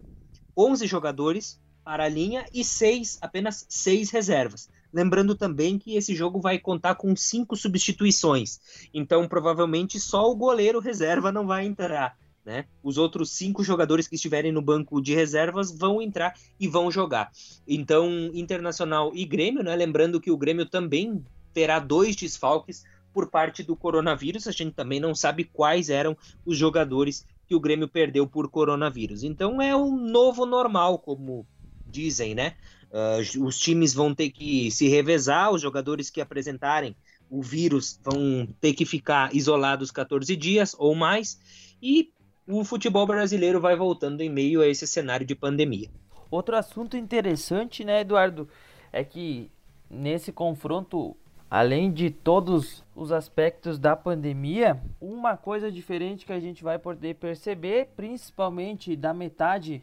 11 0.56 0.86
jogadores 0.86 1.60
para 1.84 2.04
a 2.04 2.08
linha 2.08 2.44
e 2.52 2.64
seis, 2.64 3.16
apenas 3.20 3.64
seis 3.68 4.10
reservas. 4.10 4.68
Lembrando 4.92 5.34
também 5.34 5.78
que 5.78 5.96
esse 5.96 6.14
jogo 6.14 6.40
vai 6.40 6.58
contar 6.58 6.94
com 6.94 7.14
cinco 7.14 7.54
substituições, 7.54 8.58
então 8.92 9.28
provavelmente 9.28 10.00
só 10.00 10.28
o 10.30 10.34
goleiro 10.34 10.80
reserva 10.80 11.30
não 11.30 11.46
vai 11.46 11.66
entrar. 11.66 12.16
Né? 12.46 12.64
Os 12.80 12.96
outros 12.96 13.32
cinco 13.32 13.64
jogadores 13.64 14.06
que 14.06 14.14
estiverem 14.14 14.52
no 14.52 14.62
banco 14.62 15.02
de 15.02 15.12
reservas 15.12 15.76
vão 15.76 16.00
entrar 16.00 16.32
e 16.60 16.68
vão 16.68 16.92
jogar. 16.92 17.32
Então, 17.66 18.30
Internacional 18.32 19.10
e 19.12 19.24
Grêmio, 19.24 19.64
né? 19.64 19.74
lembrando 19.74 20.20
que 20.20 20.30
o 20.30 20.36
Grêmio 20.36 20.64
também 20.64 21.24
terá 21.52 21.80
dois 21.80 22.14
desfalques 22.14 22.84
por 23.12 23.28
parte 23.28 23.64
do 23.64 23.74
coronavírus. 23.74 24.46
A 24.46 24.52
gente 24.52 24.74
também 24.74 25.00
não 25.00 25.12
sabe 25.12 25.42
quais 25.42 25.90
eram 25.90 26.16
os 26.44 26.56
jogadores 26.56 27.26
que 27.48 27.54
o 27.56 27.60
Grêmio 27.60 27.88
perdeu 27.88 28.28
por 28.28 28.48
coronavírus. 28.48 29.24
Então 29.24 29.60
é 29.60 29.74
um 29.74 29.96
novo 29.96 30.46
normal, 30.46 31.00
como 31.00 31.44
dizem, 31.84 32.32
né? 32.32 32.54
Uh, 32.92 33.44
os 33.44 33.58
times 33.58 33.92
vão 33.92 34.14
ter 34.14 34.30
que 34.30 34.70
se 34.70 34.86
revezar, 34.86 35.50
os 35.50 35.60
jogadores 35.60 36.10
que 36.10 36.20
apresentarem 36.20 36.94
o 37.28 37.42
vírus 37.42 37.98
vão 38.04 38.46
ter 38.60 38.72
que 38.72 38.84
ficar 38.84 39.34
isolados 39.34 39.90
14 39.90 40.36
dias 40.36 40.76
ou 40.78 40.94
mais. 40.94 41.40
E 41.82 42.12
o 42.46 42.64
futebol 42.64 43.06
brasileiro 43.06 43.60
vai 43.60 43.74
voltando 43.74 44.20
em 44.20 44.30
meio 44.30 44.62
a 44.62 44.68
esse 44.68 44.86
cenário 44.86 45.26
de 45.26 45.34
pandemia. 45.34 45.90
Outro 46.30 46.56
assunto 46.56 46.96
interessante, 46.96 47.84
né, 47.84 48.00
Eduardo, 48.00 48.48
é 48.92 49.02
que 49.02 49.50
nesse 49.90 50.32
confronto, 50.32 51.16
além 51.50 51.92
de 51.92 52.10
todos 52.10 52.84
os 52.94 53.10
aspectos 53.10 53.78
da 53.78 53.96
pandemia, 53.96 54.80
uma 55.00 55.36
coisa 55.36 55.70
diferente 55.70 56.24
que 56.24 56.32
a 56.32 56.40
gente 56.40 56.62
vai 56.62 56.78
poder 56.78 57.14
perceber, 57.16 57.88
principalmente 57.96 58.94
da 58.94 59.12
metade 59.12 59.82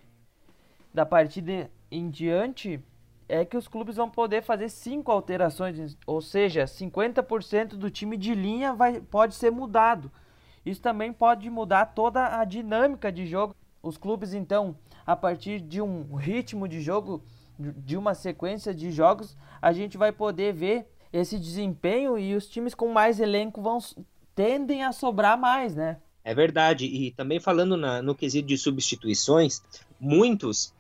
da 0.93 1.06
partida 1.06 1.69
em 1.91 2.10
diante, 2.10 2.80
é 3.28 3.43
que 3.43 3.58
os 3.58 3.67
clubes 3.67 3.95
vão 3.95 4.10
poder 4.10 4.43
fazer 4.43 4.69
cinco 4.69 5.12
alterações, 5.12 5.97
ou 6.06 6.21
seja, 6.21 6.65
50% 6.65 7.69
do 7.69 7.89
time 7.89 8.15
de 8.15 8.36
linha 8.36 8.73
vai, 8.73 9.02
pode 9.02 9.36
ser 9.36 9.52
mudado. 9.52 10.12
Isso 10.65 10.82
também 10.82 11.12
pode 11.12 11.49
mudar 11.49 11.88
toda 11.88 12.39
a 12.39 12.45
dinâmica 12.45 13.12
de 13.12 13.26
jogo. 13.26 13.56
Os 13.82 13.97
clubes, 13.97 14.34
então, 14.34 14.78
a 15.06 15.15
partir 15.15 15.60
de 15.60 15.82
um 15.82 16.15
ritmo 16.15 16.67
de 16.67 16.82
jogo, 16.82 17.23
de 17.60 17.97
uma 17.97 18.13
sequência 18.13 18.73
de 18.73 18.91
jogos, 18.91 19.36
a 19.62 19.73
gente 19.73 19.97
vai 19.97 20.12
poder 20.12 20.54
ver 20.54 20.88
esse 21.12 21.38
desempenho 21.38 22.17
e 22.17 22.34
os 22.36 22.47
times 22.47 22.73
com 22.73 22.88
mais 22.88 23.19
elenco 23.19 23.62
vão 23.62 23.78
tendem 24.36 24.84
a 24.84 24.91
sobrar 24.91 25.38
mais, 25.38 25.76
né? 25.76 25.97
É 26.23 26.34
verdade. 26.34 26.86
E 26.86 27.12
também 27.12 27.39
falando 27.39 27.78
na, 27.78 28.02
no 28.02 28.15
quesito 28.15 28.47
de 28.47 28.58
substituições, 28.58 29.62
muitos 29.99 30.73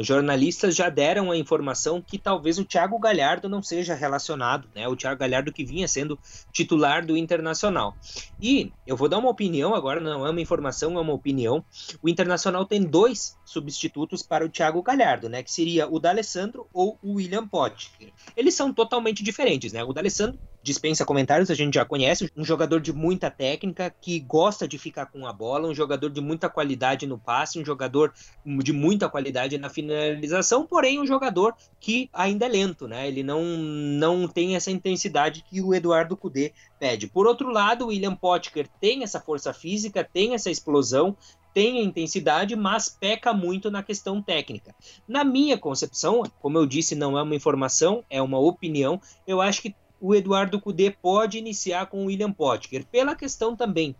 jornalistas 0.00 0.76
já 0.76 0.88
deram 0.88 1.30
a 1.30 1.36
informação 1.36 2.00
que 2.00 2.18
talvez 2.18 2.58
o 2.58 2.64
Thiago 2.64 2.98
Galhardo 2.98 3.48
não 3.48 3.62
seja 3.62 3.94
relacionado, 3.94 4.68
né? 4.74 4.86
O 4.86 4.96
Thiago 4.96 5.18
Galhardo 5.18 5.52
que 5.52 5.64
vinha 5.64 5.88
sendo 5.88 6.18
titular 6.52 7.04
do 7.04 7.16
Internacional. 7.16 7.96
E 8.40 8.72
eu 8.86 8.96
vou 8.96 9.08
dar 9.08 9.18
uma 9.18 9.30
opinião 9.30 9.74
agora, 9.74 10.00
não 10.00 10.26
é 10.26 10.30
uma 10.30 10.40
informação, 10.40 10.96
é 10.96 11.00
uma 11.00 11.12
opinião. 11.12 11.64
O 12.00 12.08
Internacional 12.08 12.64
tem 12.64 12.82
dois 12.82 13.36
substitutos 13.44 14.22
para 14.22 14.44
o 14.44 14.48
Thiago 14.48 14.82
Galhardo, 14.82 15.28
né? 15.28 15.42
Que 15.42 15.50
seria 15.50 15.88
o 15.88 15.98
D'Alessandro 15.98 16.66
ou 16.72 16.98
o 17.02 17.14
William 17.14 17.46
Potker. 17.46 18.12
Eles 18.36 18.54
são 18.54 18.72
totalmente 18.72 19.22
diferentes, 19.22 19.72
né? 19.72 19.82
O 19.82 19.92
D'Alessandro 19.92 20.38
dispensa 20.62 21.04
comentários, 21.04 21.50
a 21.50 21.54
gente 21.54 21.74
já 21.74 21.84
conhece, 21.84 22.30
um 22.36 22.44
jogador 22.44 22.80
de 22.80 22.92
muita 22.92 23.30
técnica, 23.30 23.94
que 24.00 24.20
gosta 24.20 24.66
de 24.68 24.78
ficar 24.78 25.06
com 25.06 25.26
a 25.26 25.32
bola, 25.32 25.68
um 25.68 25.74
jogador 25.74 26.10
de 26.10 26.20
muita 26.20 26.48
qualidade 26.48 27.06
no 27.06 27.18
passe, 27.18 27.58
um 27.58 27.64
jogador 27.64 28.12
de 28.44 28.72
muita 28.72 29.08
qualidade 29.08 29.58
na 29.58 29.68
finalização, 29.68 30.66
porém 30.66 31.00
um 31.00 31.06
jogador 31.06 31.54
que 31.80 32.08
ainda 32.12 32.46
é 32.46 32.48
lento, 32.48 32.86
né? 32.86 33.08
Ele 33.08 33.22
não, 33.22 33.42
não 33.44 34.28
tem 34.28 34.54
essa 34.54 34.70
intensidade 34.70 35.44
que 35.48 35.60
o 35.60 35.74
Eduardo 35.74 36.16
Cudê 36.16 36.52
pede. 36.78 37.06
Por 37.06 37.26
outro 37.26 37.50
lado, 37.50 37.84
o 37.84 37.88
William 37.88 38.14
Potker 38.14 38.68
tem 38.80 39.02
essa 39.02 39.20
força 39.20 39.52
física, 39.52 40.04
tem 40.04 40.34
essa 40.34 40.50
explosão, 40.50 41.16
tem 41.54 41.78
a 41.78 41.82
intensidade, 41.82 42.56
mas 42.56 42.88
peca 42.88 43.32
muito 43.32 43.70
na 43.70 43.82
questão 43.82 44.22
técnica. 44.22 44.74
Na 45.06 45.22
minha 45.24 45.58
concepção, 45.58 46.22
como 46.40 46.58
eu 46.58 46.66
disse, 46.66 46.94
não 46.94 47.18
é 47.18 47.22
uma 47.22 47.34
informação, 47.34 48.02
é 48.08 48.22
uma 48.22 48.38
opinião. 48.38 49.00
Eu 49.26 49.40
acho 49.40 49.60
que 49.60 49.74
o 50.02 50.16
Eduardo 50.16 50.60
Cudê 50.60 50.90
pode 50.90 51.38
iniciar 51.38 51.86
com 51.86 52.02
o 52.02 52.06
William 52.06 52.32
Potker, 52.32 52.84
pela 52.84 53.14
questão 53.14 53.54
também 53.54 53.94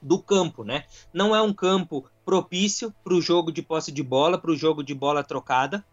do 0.00 0.18
campo, 0.18 0.64
né? 0.64 0.84
Não 1.12 1.36
é 1.36 1.42
um 1.42 1.52
campo 1.52 2.08
propício 2.24 2.92
para 3.04 3.12
o 3.12 3.20
jogo 3.20 3.52
de 3.52 3.60
posse 3.60 3.92
de 3.92 4.02
bola, 4.02 4.38
para 4.38 4.50
o 4.50 4.56
jogo 4.56 4.82
de 4.82 4.94
bola 4.94 5.22
trocada. 5.22 5.84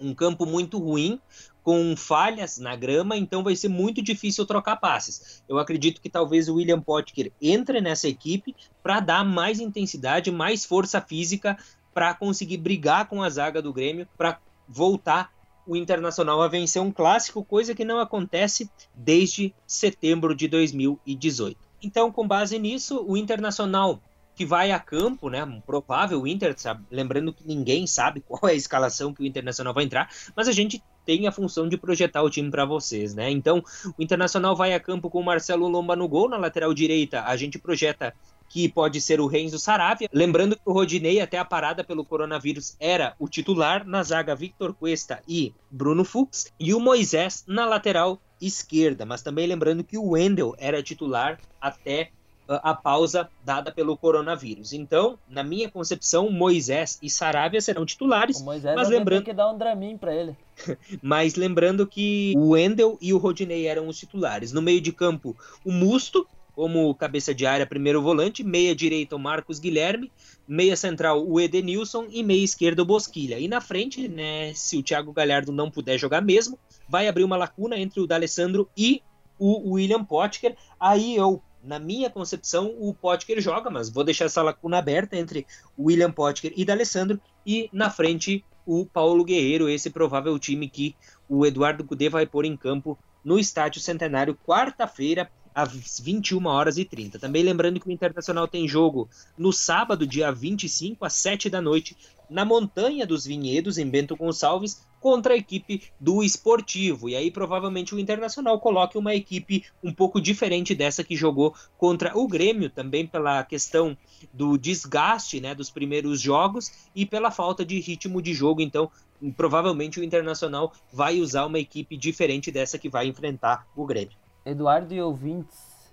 Um 0.00 0.12
campo 0.12 0.44
muito 0.44 0.76
ruim, 0.78 1.20
com 1.62 1.94
falhas 1.96 2.58
na 2.58 2.74
grama, 2.74 3.16
então 3.16 3.44
vai 3.44 3.54
ser 3.54 3.68
muito 3.68 4.02
difícil 4.02 4.44
trocar 4.44 4.76
passes. 4.76 5.44
Eu 5.48 5.56
acredito 5.58 6.00
que 6.00 6.10
talvez 6.10 6.48
o 6.48 6.56
William 6.56 6.80
Potker 6.80 7.32
entre 7.40 7.80
nessa 7.80 8.08
equipe 8.08 8.56
para 8.82 8.98
dar 8.98 9.24
mais 9.24 9.60
intensidade, 9.60 10.32
mais 10.32 10.64
força 10.64 11.00
física 11.00 11.56
para 11.94 12.12
conseguir 12.12 12.56
brigar 12.56 13.08
com 13.08 13.22
a 13.22 13.30
zaga 13.30 13.62
do 13.62 13.72
Grêmio, 13.72 14.08
para 14.18 14.40
voltar 14.68 15.32
o 15.66 15.76
Internacional 15.76 16.42
a 16.42 16.48
vencer 16.48 16.80
um 16.80 16.92
clássico, 16.92 17.44
coisa 17.44 17.74
que 17.74 17.84
não 17.84 17.98
acontece 17.98 18.70
desde 18.94 19.54
setembro 19.66 20.34
de 20.34 20.48
2018. 20.48 21.58
Então, 21.82 22.10
com 22.10 22.26
base 22.26 22.58
nisso, 22.58 23.04
o 23.06 23.16
Internacional 23.16 24.00
que 24.34 24.44
vai 24.44 24.72
a 24.72 24.80
campo, 24.80 25.28
né? 25.30 25.44
Um 25.44 25.60
provável 25.60 26.26
Inter, 26.26 26.54
sabe? 26.58 26.84
lembrando 26.90 27.32
que 27.32 27.46
ninguém 27.46 27.86
sabe 27.86 28.20
qual 28.26 28.48
é 28.48 28.52
a 28.52 28.56
escalação 28.56 29.14
que 29.14 29.22
o 29.22 29.26
Internacional 29.26 29.72
vai 29.72 29.84
entrar, 29.84 30.08
mas 30.34 30.48
a 30.48 30.52
gente 30.52 30.82
tem 31.06 31.26
a 31.26 31.32
função 31.32 31.68
de 31.68 31.76
projetar 31.76 32.22
o 32.22 32.30
time 32.30 32.50
para 32.50 32.64
vocês, 32.64 33.14
né? 33.14 33.30
Então, 33.30 33.62
o 33.96 34.02
Internacional 34.02 34.56
vai 34.56 34.72
a 34.72 34.80
campo 34.80 35.10
com 35.10 35.20
o 35.20 35.24
Marcelo 35.24 35.68
Lomba 35.68 35.94
no 35.94 36.08
gol, 36.08 36.28
na 36.28 36.36
lateral 36.36 36.72
direita, 36.72 37.22
a 37.24 37.36
gente 37.36 37.58
projeta 37.58 38.14
que 38.48 38.68
pode 38.68 39.00
ser 39.00 39.20
o 39.20 39.26
Renzo 39.26 39.58
Saravia. 39.58 40.08
Lembrando 40.12 40.56
que 40.56 40.62
o 40.64 40.72
Rodinei, 40.72 41.20
até 41.20 41.38
a 41.38 41.44
parada 41.44 41.82
pelo 41.82 42.04
coronavírus, 42.04 42.76
era 42.78 43.14
o 43.18 43.28
titular 43.28 43.86
na 43.86 44.02
zaga 44.02 44.34
Victor 44.34 44.74
Cuesta 44.74 45.22
e 45.28 45.52
Bruno 45.70 46.04
Fux, 46.04 46.52
e 46.58 46.72
o 46.72 46.80
Moisés 46.80 47.44
na 47.46 47.66
lateral 47.66 48.20
esquerda. 48.40 49.04
Mas 49.04 49.22
também 49.22 49.46
lembrando 49.46 49.84
que 49.84 49.98
o 49.98 50.10
Wendel 50.10 50.54
era 50.58 50.82
titular 50.82 51.38
até 51.60 52.10
ah, 52.46 52.70
a 52.70 52.74
pausa 52.74 53.28
dada 53.44 53.72
pelo 53.72 53.96
coronavírus. 53.96 54.72
Então, 54.72 55.18
na 55.28 55.42
minha 55.42 55.70
concepção, 55.70 56.30
Moisés 56.30 56.98
e 57.02 57.08
Saravia 57.08 57.60
serão 57.60 57.86
titulares. 57.86 58.40
O 58.40 58.44
Moisés 58.44 58.74
mas 58.76 58.88
lembrando 58.88 59.24
que 59.24 59.32
dar 59.32 59.50
um 59.50 59.56
dramin 59.56 59.96
para 59.96 60.14
ele. 60.14 60.36
mas 61.02 61.34
lembrando 61.36 61.86
que 61.86 62.34
o 62.36 62.50
Wendel 62.50 62.98
e 63.00 63.12
o 63.14 63.18
Rodinei 63.18 63.66
eram 63.66 63.88
os 63.88 63.98
titulares. 63.98 64.52
No 64.52 64.60
meio 64.60 64.80
de 64.80 64.92
campo, 64.92 65.36
o 65.64 65.72
Musto, 65.72 66.26
como 66.54 66.94
cabeça 66.94 67.34
de 67.34 67.46
área, 67.46 67.66
primeiro 67.66 68.00
volante, 68.00 68.44
meia 68.44 68.74
direita 68.74 69.16
o 69.16 69.18
Marcos 69.18 69.58
Guilherme, 69.58 70.10
meia 70.46 70.76
central 70.76 71.26
o 71.26 71.40
Edenilson 71.40 72.06
e 72.10 72.22
meia 72.22 72.44
esquerda 72.44 72.82
o 72.82 72.86
Bosquilha. 72.86 73.38
E 73.38 73.48
na 73.48 73.60
frente, 73.60 74.08
né, 74.08 74.52
se 74.54 74.76
o 74.76 74.82
Thiago 74.82 75.12
Galhardo 75.12 75.52
não 75.52 75.70
puder 75.70 75.98
jogar 75.98 76.20
mesmo, 76.20 76.58
vai 76.88 77.08
abrir 77.08 77.24
uma 77.24 77.36
lacuna 77.36 77.78
entre 77.78 78.00
o 78.00 78.06
D'Alessandro 78.06 78.68
e 78.76 79.02
o 79.38 79.72
William 79.72 80.04
Potker. 80.04 80.56
Aí 80.78 81.16
eu, 81.16 81.42
na 81.62 81.78
minha 81.78 82.08
concepção, 82.08 82.74
o 82.78 82.94
Potker 82.94 83.40
joga, 83.40 83.68
mas 83.68 83.90
vou 83.90 84.04
deixar 84.04 84.26
essa 84.26 84.42
lacuna 84.42 84.78
aberta 84.78 85.16
entre 85.16 85.46
o 85.76 85.86
William 85.86 86.12
Potker 86.12 86.52
e 86.56 86.64
D'Alessandro 86.64 87.20
e 87.44 87.68
na 87.72 87.90
frente 87.90 88.44
o 88.66 88.86
Paulo 88.86 89.24
Guerreiro, 89.24 89.68
esse 89.68 89.90
provável 89.90 90.38
time 90.38 90.68
que 90.68 90.96
o 91.28 91.44
Eduardo 91.44 91.84
Cudê 91.84 92.08
vai 92.08 92.24
pôr 92.24 92.44
em 92.44 92.56
campo 92.56 92.98
no 93.24 93.38
Estádio 93.38 93.80
Centenário 93.80 94.38
quarta-feira 94.46 95.30
às 95.54 96.00
21 96.00 96.46
horas 96.46 96.78
e 96.78 96.84
30. 96.84 97.18
Também 97.18 97.42
lembrando 97.42 97.78
que 97.78 97.88
o 97.88 97.92
Internacional 97.92 98.48
tem 98.48 98.66
jogo 98.66 99.08
no 99.38 99.52
sábado, 99.52 100.06
dia 100.06 100.32
25, 100.32 101.04
às 101.04 101.12
7 101.14 101.48
da 101.48 101.60
noite, 101.60 101.96
na 102.28 102.44
Montanha 102.44 103.06
dos 103.06 103.24
Vinhedos, 103.24 103.78
em 103.78 103.88
Bento 103.88 104.16
Gonçalves, 104.16 104.82
contra 105.04 105.34
a 105.34 105.36
equipe 105.36 105.82
do 106.00 106.22
Esportivo. 106.22 107.10
E 107.10 107.14
aí 107.14 107.30
provavelmente 107.30 107.94
o 107.94 107.98
Internacional 107.98 108.58
coloque 108.58 108.96
uma 108.96 109.14
equipe 109.14 109.62
um 109.82 109.92
pouco 109.92 110.18
diferente 110.18 110.74
dessa 110.74 111.04
que 111.04 111.14
jogou 111.14 111.54
contra 111.76 112.16
o 112.16 112.26
Grêmio, 112.26 112.70
também 112.70 113.06
pela 113.06 113.44
questão 113.44 113.96
do 114.32 114.56
desgaste 114.56 115.40
né, 115.40 115.54
dos 115.54 115.68
primeiros 115.68 116.20
jogos 116.20 116.72
e 116.94 117.04
pela 117.04 117.30
falta 117.30 117.64
de 117.66 117.78
ritmo 117.80 118.22
de 118.22 118.32
jogo. 118.32 118.62
Então, 118.62 118.90
provavelmente 119.36 120.00
o 120.00 120.04
Internacional 120.04 120.72
vai 120.90 121.20
usar 121.20 121.44
uma 121.44 121.58
equipe 121.58 121.98
diferente 121.98 122.50
dessa 122.50 122.78
que 122.78 122.88
vai 122.88 123.06
enfrentar 123.06 123.66
o 123.76 123.84
Grêmio. 123.84 124.23
Eduardo 124.44 124.92
e 124.92 125.00
ouvintes, 125.00 125.92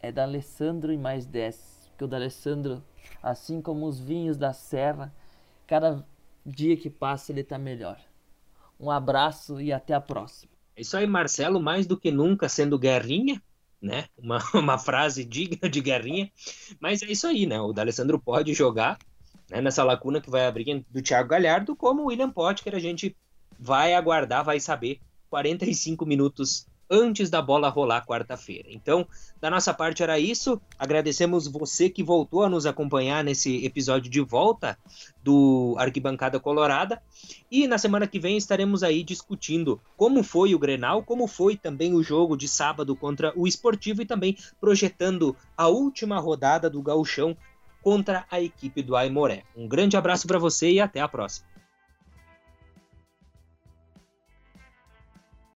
é 0.00 0.10
da 0.10 0.24
Alessandro 0.24 0.92
e 0.92 0.98
mais 0.98 1.26
10. 1.26 1.90
Porque 1.90 2.04
o 2.04 2.08
da 2.08 2.16
Alessandro, 2.16 2.82
assim 3.22 3.62
como 3.62 3.86
os 3.86 4.00
vinhos 4.00 4.36
da 4.36 4.52
serra, 4.52 5.14
cada 5.66 6.04
dia 6.44 6.76
que 6.76 6.90
passa 6.90 7.32
ele 7.32 7.44
tá 7.44 7.58
melhor. 7.58 7.98
Um 8.78 8.90
abraço 8.90 9.60
e 9.60 9.72
até 9.72 9.94
a 9.94 10.00
próxima. 10.00 10.52
É 10.74 10.82
isso 10.82 10.96
aí, 10.96 11.06
Marcelo, 11.06 11.60
mais 11.60 11.86
do 11.86 11.96
que 11.96 12.10
nunca 12.10 12.48
sendo 12.48 12.78
guerrinha, 12.78 13.40
né? 13.80 14.06
Uma, 14.18 14.38
uma 14.54 14.78
frase 14.78 15.24
digna 15.24 15.68
de 15.70 15.80
guerrinha. 15.80 16.30
Mas 16.80 17.02
é 17.02 17.06
isso 17.06 17.26
aí, 17.26 17.46
né? 17.46 17.60
O 17.60 17.72
D'Alessandro 17.72 18.20
pode 18.20 18.52
jogar 18.52 18.98
né, 19.50 19.60
nessa 19.60 19.84
lacuna 19.84 20.20
que 20.20 20.30
vai 20.30 20.46
abrir 20.46 20.84
do 20.90 21.02
Thiago 21.02 21.28
Galhardo, 21.28 21.76
como 21.76 22.02
o 22.02 22.06
William 22.06 22.30
Potker, 22.30 22.74
a 22.74 22.80
gente 22.80 23.16
vai 23.58 23.94
aguardar, 23.94 24.44
vai 24.44 24.60
saber 24.60 25.00
45 25.30 26.04
minutos 26.04 26.66
antes 26.90 27.30
da 27.30 27.42
bola 27.42 27.68
rolar 27.68 28.04
quarta-feira. 28.06 28.68
Então, 28.70 29.06
da 29.40 29.50
nossa 29.50 29.74
parte 29.74 30.02
era 30.02 30.18
isso. 30.18 30.60
Agradecemos 30.78 31.46
você 31.46 31.90
que 31.90 32.02
voltou 32.02 32.42
a 32.42 32.48
nos 32.48 32.66
acompanhar 32.66 33.22
nesse 33.24 33.64
episódio 33.64 34.10
de 34.10 34.20
volta 34.20 34.78
do 35.22 35.74
Arquibancada 35.78 36.38
Colorada. 36.38 37.02
E 37.50 37.66
na 37.66 37.78
semana 37.78 38.06
que 38.06 38.18
vem 38.18 38.36
estaremos 38.36 38.82
aí 38.82 39.02
discutindo 39.02 39.80
como 39.96 40.22
foi 40.22 40.54
o 40.54 40.58
Grenal, 40.58 41.02
como 41.02 41.26
foi 41.26 41.56
também 41.56 41.94
o 41.94 42.02
jogo 42.02 42.36
de 42.36 42.48
sábado 42.48 42.94
contra 42.94 43.32
o 43.36 43.46
Esportivo 43.46 44.02
e 44.02 44.06
também 44.06 44.36
projetando 44.60 45.36
a 45.56 45.68
última 45.68 46.18
rodada 46.18 46.70
do 46.70 46.82
Gauchão 46.82 47.36
contra 47.82 48.26
a 48.30 48.40
equipe 48.40 48.82
do 48.82 48.96
Aimoré. 48.96 49.44
Um 49.56 49.68
grande 49.68 49.96
abraço 49.96 50.26
para 50.26 50.38
você 50.38 50.72
e 50.72 50.80
até 50.80 51.00
a 51.00 51.08
próxima. 51.08 51.55